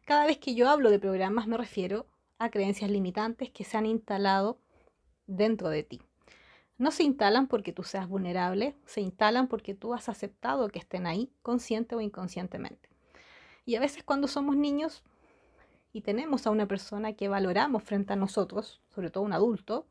Cada 0.05 0.25
vez 0.25 0.39
que 0.39 0.55
yo 0.55 0.67
hablo 0.69 0.89
de 0.89 0.99
programas 0.99 1.47
me 1.47 1.55
refiero 1.55 2.07
a 2.39 2.49
creencias 2.49 2.89
limitantes 2.89 3.51
que 3.51 3.63
se 3.63 3.77
han 3.77 3.85
instalado 3.85 4.57
dentro 5.27 5.69
de 5.69 5.83
ti. 5.83 6.01
No 6.79 6.89
se 6.89 7.03
instalan 7.03 7.47
porque 7.47 7.71
tú 7.71 7.83
seas 7.83 8.09
vulnerable, 8.09 8.75
se 8.85 9.01
instalan 9.01 9.47
porque 9.47 9.75
tú 9.75 9.93
has 9.93 10.09
aceptado 10.09 10.67
que 10.67 10.79
estén 10.79 11.05
ahí, 11.05 11.31
consciente 11.43 11.95
o 11.95 12.01
inconscientemente. 12.01 12.89
Y 13.65 13.75
a 13.75 13.79
veces 13.79 14.03
cuando 14.03 14.27
somos 14.27 14.57
niños 14.57 15.03
y 15.95 16.01
tenemos 16.01 16.45
a 16.45 16.51
una 16.51 16.67
persona 16.67 17.13
que 17.13 17.29
valoramos 17.29 17.81
frente 17.81 18.11
a 18.11 18.17
nosotros, 18.17 18.81
sobre 18.93 19.09
todo 19.09 19.23
un 19.23 19.31
adulto, 19.31 19.87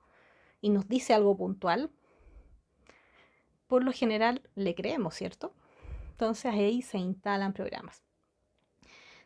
y 0.61 0.69
nos 0.69 0.87
dice 0.87 1.15
algo 1.15 1.35
puntual, 1.35 1.91
por 3.69 3.83
lo 3.83 3.91
general 3.91 4.43
le 4.55 4.75
creemos, 4.75 5.15
¿cierto? 5.15 5.55
Entonces 6.11 6.53
ahí 6.53 6.83
se 6.83 6.99
instalan 6.99 7.55
programas. 7.55 8.03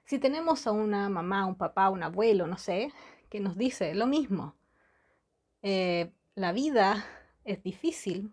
Si 0.05 0.21
tenemos 0.21 0.69
a 0.69 0.71
una 0.71 1.09
mamá, 1.09 1.47
un 1.47 1.57
papá, 1.57 1.91
un 1.91 2.05
abuelo, 2.05 2.47
no 2.47 2.59
sé, 2.59 2.93
que 3.29 3.41
nos 3.41 3.57
dice 3.57 3.97
lo 3.97 4.07
mismo, 4.07 4.55
eh, 5.63 6.13
la 6.37 6.53
vida 6.53 7.05
es 7.43 7.61
difícil, 7.61 8.33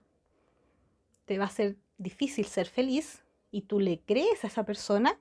te 1.25 1.39
va 1.39 1.45
a 1.45 1.49
ser 1.49 1.77
difícil 1.97 2.45
ser 2.45 2.67
feliz 2.67 3.23
y 3.49 3.63
tú 3.63 3.79
le 3.79 4.01
crees 4.01 4.43
a 4.43 4.47
esa 4.47 4.65
persona, 4.65 5.19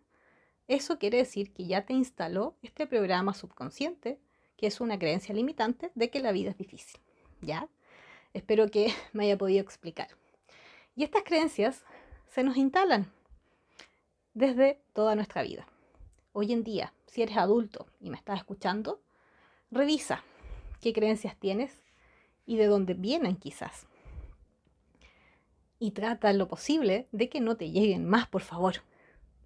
eso 0.67 0.99
quiere 0.99 1.19
decir 1.19 1.53
que 1.53 1.67
ya 1.67 1.85
te 1.85 1.93
instaló 1.93 2.57
este 2.63 2.87
programa 2.87 3.35
subconsciente, 3.35 4.19
que 4.57 4.67
es 4.67 4.81
una 4.81 4.99
creencia 4.99 5.35
limitante 5.35 5.91
de 5.95 6.11
que 6.11 6.21
la 6.21 6.33
vida 6.33 6.51
es 6.51 6.57
difícil. 6.57 7.01
¿Ya? 7.43 7.69
Espero 8.33 8.71
que 8.71 8.93
me 9.13 9.25
haya 9.25 9.37
podido 9.37 9.61
explicar. 9.61 10.09
Y 10.97 11.05
estas 11.05 11.25
creencias 11.25 11.85
se 12.29 12.43
nos 12.43 12.57
instalan 12.57 13.13
desde 14.33 14.81
toda 14.93 15.15
nuestra 15.15 15.43
vida. 15.43 15.67
Hoy 16.33 16.53
en 16.53 16.65
día, 16.65 16.93
si 17.07 17.23
eres 17.23 17.37
adulto 17.37 17.87
y 18.01 18.11
me 18.11 18.17
estás 18.17 18.39
escuchando, 18.39 19.01
revisa 19.71 20.25
qué 20.81 20.93
creencias 20.93 21.37
tienes 21.39 21.81
y 22.47 22.57
de 22.57 22.67
dónde 22.67 22.95
vienen 22.95 23.37
quizás. 23.37 23.87
y 25.79 25.91
trata 25.91 26.33
lo 26.33 26.49
posible 26.49 27.09
de 27.13 27.29
que 27.29 27.41
no 27.41 27.57
te 27.57 27.71
lleguen 27.71 28.09
más, 28.09 28.27
por 28.27 28.41
favor, 28.41 28.77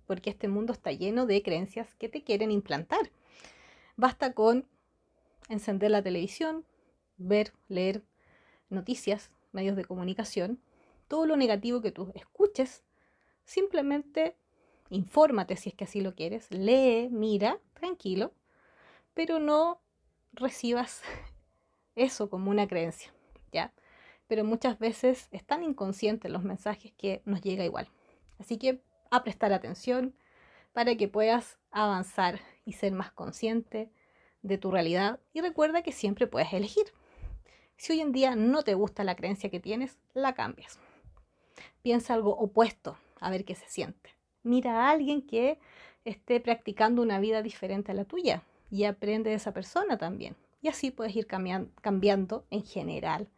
porque 0.08 0.30
este 0.30 0.48
mundo 0.48 0.72
está 0.72 0.90
lleno 0.90 1.26
de 1.26 1.42
creencias 1.42 1.94
que 1.96 2.08
te 2.08 2.24
quieren 2.24 2.50
implantar. 2.50 3.10
Basta 3.94 4.32
con 4.32 4.66
encender 5.50 5.90
la 5.90 6.02
televisión, 6.02 6.64
ver, 7.18 7.52
leer 7.68 8.02
noticias, 8.70 9.30
medios 9.52 9.76
de 9.76 9.84
comunicación, 9.84 10.60
todo 11.08 11.26
lo 11.26 11.36
negativo 11.36 11.82
que 11.82 11.92
tú 11.92 12.10
escuches, 12.14 12.82
simplemente 13.44 14.34
infórmate 14.88 15.56
si 15.56 15.68
es 15.68 15.74
que 15.74 15.84
así 15.84 16.00
lo 16.00 16.14
quieres, 16.14 16.50
lee, 16.50 17.10
mira, 17.10 17.60
tranquilo, 17.74 18.32
pero 19.12 19.38
no 19.38 19.78
recibas 20.32 21.02
eso 21.96 22.30
como 22.30 22.50
una 22.50 22.66
creencia, 22.66 23.12
¿ya? 23.52 23.74
Pero 24.26 24.42
muchas 24.42 24.78
veces 24.78 25.28
es 25.32 25.44
tan 25.44 25.62
inconsciente 25.62 26.30
los 26.30 26.44
mensajes 26.44 26.92
que 26.92 27.20
nos 27.26 27.42
llega 27.42 27.64
igual. 27.64 27.90
Así 28.38 28.56
que 28.56 28.80
a 29.10 29.22
prestar 29.22 29.52
atención 29.52 30.14
para 30.72 30.96
que 30.96 31.08
puedas 31.08 31.58
avanzar 31.70 32.40
y 32.64 32.74
ser 32.74 32.92
más 32.92 33.10
consciente 33.10 33.90
de 34.42 34.58
tu 34.58 34.70
realidad 34.70 35.20
y 35.32 35.40
recuerda 35.40 35.82
que 35.82 35.92
siempre 35.92 36.26
puedes 36.26 36.52
elegir. 36.52 36.86
Si 37.76 37.92
hoy 37.92 38.00
en 38.00 38.12
día 38.12 38.36
no 38.36 38.62
te 38.62 38.74
gusta 38.74 39.04
la 39.04 39.16
creencia 39.16 39.50
que 39.50 39.60
tienes, 39.60 39.98
la 40.14 40.34
cambias. 40.34 40.78
Piensa 41.82 42.14
algo 42.14 42.36
opuesto, 42.36 42.96
a 43.20 43.30
ver 43.30 43.44
qué 43.44 43.54
se 43.54 43.68
siente. 43.68 44.10
Mira 44.42 44.86
a 44.86 44.90
alguien 44.90 45.26
que 45.26 45.58
esté 46.04 46.40
practicando 46.40 47.02
una 47.02 47.20
vida 47.20 47.42
diferente 47.42 47.92
a 47.92 47.94
la 47.94 48.04
tuya 48.04 48.42
y 48.70 48.84
aprende 48.84 49.30
de 49.30 49.36
esa 49.36 49.52
persona 49.52 49.98
también. 49.98 50.36
Y 50.60 50.68
así 50.68 50.90
puedes 50.90 51.14
ir 51.14 51.26
cambiando 51.26 52.46
en 52.50 52.64
general 52.64 53.28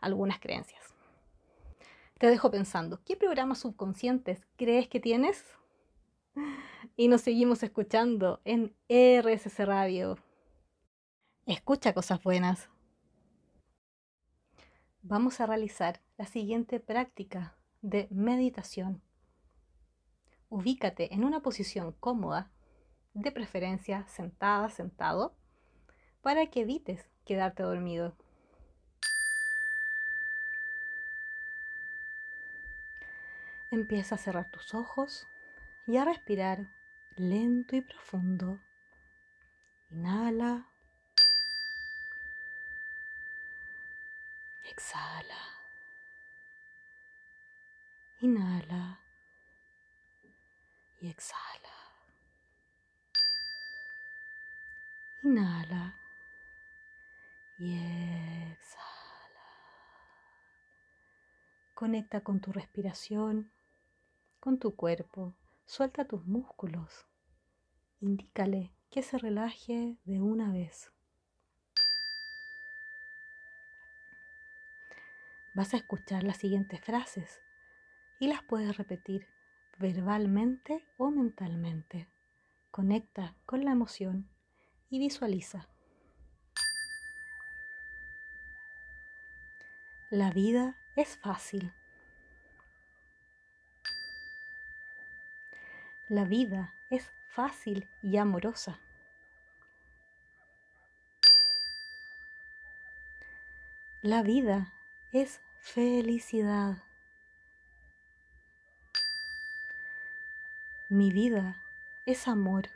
algunas 0.00 0.38
creencias. 0.40 0.93
Te 2.18 2.28
dejo 2.28 2.50
pensando, 2.50 3.02
¿qué 3.04 3.16
programas 3.16 3.58
subconscientes 3.58 4.46
crees 4.56 4.88
que 4.88 5.00
tienes? 5.00 5.44
Y 6.96 7.08
nos 7.08 7.22
seguimos 7.22 7.62
escuchando 7.64 8.40
en 8.44 8.72
RSC 8.88 9.64
Radio. 9.64 10.16
Escucha 11.44 11.92
cosas 11.92 12.22
buenas. 12.22 12.68
Vamos 15.02 15.40
a 15.40 15.46
realizar 15.46 16.00
la 16.16 16.26
siguiente 16.26 16.78
práctica 16.78 17.56
de 17.82 18.06
meditación. 18.10 19.02
Ubícate 20.48 21.12
en 21.14 21.24
una 21.24 21.40
posición 21.40 21.92
cómoda, 21.98 22.52
de 23.12 23.32
preferencia 23.32 24.06
sentada, 24.06 24.68
sentado, 24.68 25.36
para 26.22 26.46
que 26.46 26.60
evites 26.60 27.10
quedarte 27.24 27.64
dormido. 27.64 28.16
Empieza 33.74 34.14
a 34.14 34.18
cerrar 34.18 34.48
tus 34.52 34.72
ojos 34.72 35.26
y 35.84 35.96
a 35.96 36.04
respirar 36.04 36.68
lento 37.16 37.74
y 37.74 37.80
profundo. 37.80 38.60
Inhala. 39.90 40.70
Exhala. 44.62 45.40
Inhala. 48.20 49.00
Y 51.00 51.08
exhala. 51.08 51.74
Inhala. 55.24 55.98
Y 57.58 57.74
exhala. 58.52 59.48
Conecta 61.74 62.20
con 62.20 62.40
tu 62.40 62.52
respiración 62.52 63.50
con 64.44 64.58
tu 64.58 64.76
cuerpo. 64.76 65.34
Suelta 65.64 66.04
tus 66.04 66.26
músculos. 66.26 67.06
Indícale 68.00 68.74
que 68.90 69.02
se 69.02 69.16
relaje 69.16 69.96
de 70.04 70.20
una 70.20 70.52
vez. 70.52 70.92
Vas 75.54 75.72
a 75.72 75.78
escuchar 75.78 76.24
las 76.24 76.36
siguientes 76.36 76.78
frases 76.82 77.40
y 78.20 78.26
las 78.26 78.42
puedes 78.42 78.76
repetir 78.76 79.26
verbalmente 79.78 80.86
o 80.98 81.10
mentalmente. 81.10 82.06
Conecta 82.70 83.38
con 83.46 83.64
la 83.64 83.72
emoción 83.72 84.28
y 84.90 84.98
visualiza. 84.98 85.70
La 90.10 90.30
vida 90.30 90.76
es 90.96 91.16
fácil. 91.16 91.72
La 96.08 96.24
vida 96.24 96.74
es 96.90 97.10
fácil 97.28 97.88
y 98.02 98.18
amorosa. 98.18 98.78
La 104.02 104.22
vida 104.22 104.74
es 105.12 105.40
felicidad. 105.60 106.82
Mi 110.90 111.10
vida 111.10 111.62
es 112.04 112.28
amor 112.28 112.68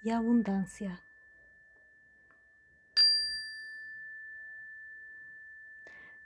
y 0.00 0.10
abundancia. 0.10 1.02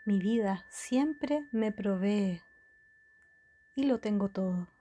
Mi 0.05 0.19
vida 0.19 0.67
siempre 0.69 1.49
me 1.53 1.73
provee 1.73 2.43
y 3.75 3.85
lo 3.85 3.99
tengo 4.01 4.29
todo. 4.29 4.74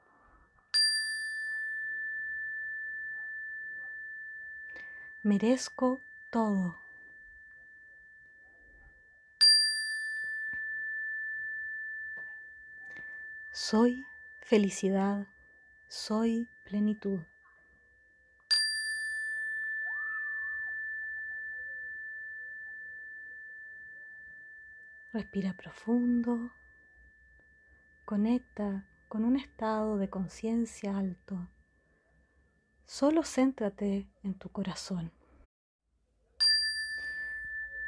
Merezco 5.26 6.02
todo. 6.32 6.78
Soy 13.52 14.06
felicidad, 14.42 15.26
soy 15.88 16.50
plenitud. 16.66 17.22
Respira 25.14 25.54
profundo, 25.54 26.52
conecta 28.04 28.90
con 29.08 29.24
un 29.24 29.38
estado 29.38 29.96
de 29.96 30.10
conciencia 30.10 30.98
alto. 30.98 31.53
Solo 32.94 33.24
céntrate 33.24 34.08
en 34.22 34.36
tu 34.38 34.50
corazón. 34.50 35.12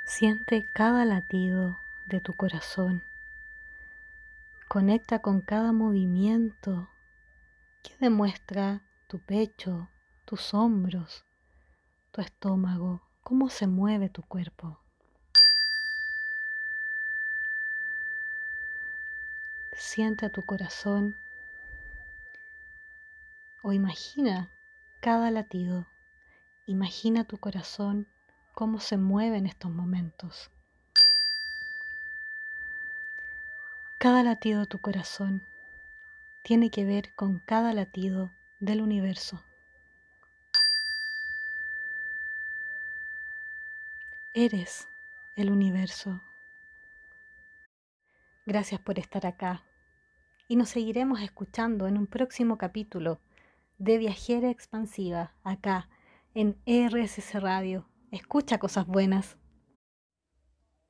Siente 0.03 0.67
cada 0.73 1.05
latido 1.05 1.77
de 2.07 2.21
tu 2.21 2.33
corazón. 2.33 3.03
Conecta 4.67 5.19
con 5.19 5.41
cada 5.41 5.73
movimiento 5.73 6.89
que 7.83 7.95
demuestra 7.99 8.81
tu 9.07 9.19
pecho, 9.19 9.89
tus 10.25 10.55
hombros, 10.55 11.23
tu 12.11 12.21
estómago, 12.21 13.03
cómo 13.21 13.49
se 13.49 13.67
mueve 13.67 14.09
tu 14.09 14.23
cuerpo. 14.23 14.79
Siente 19.71 20.25
a 20.25 20.31
tu 20.31 20.43
corazón 20.43 21.15
o 23.61 23.71
imagina 23.71 24.49
cada 25.05 25.29
latido. 25.29 25.85
Imagina 26.65 27.25
tu 27.25 27.37
corazón 27.37 28.07
cómo 28.55 28.79
se 28.79 28.97
mueve 28.97 29.37
en 29.37 29.45
estos 29.45 29.69
momentos. 29.69 30.49
Cada 33.99 34.23
latido 34.23 34.61
de 34.61 34.65
tu 34.65 34.79
corazón 34.79 35.45
tiene 36.41 36.71
que 36.71 36.85
ver 36.85 37.13
con 37.13 37.37
cada 37.37 37.71
latido 37.71 38.31
del 38.59 38.81
universo. 38.81 39.43
Eres 44.33 44.87
el 45.35 45.51
universo. 45.51 46.23
Gracias 48.47 48.81
por 48.81 48.97
estar 48.97 49.27
acá 49.27 49.63
y 50.47 50.55
nos 50.55 50.69
seguiremos 50.69 51.21
escuchando 51.21 51.85
en 51.85 51.95
un 51.95 52.07
próximo 52.07 52.57
capítulo 52.57 53.21
de 53.77 53.97
Viajera 53.97 54.49
Expansiva, 54.49 55.33
acá 55.43 55.89
en 56.33 56.57
RSC 56.65 57.39
Radio. 57.39 57.87
Escucha 58.11 58.57
cosas 58.57 58.87
buenas. 58.87 59.37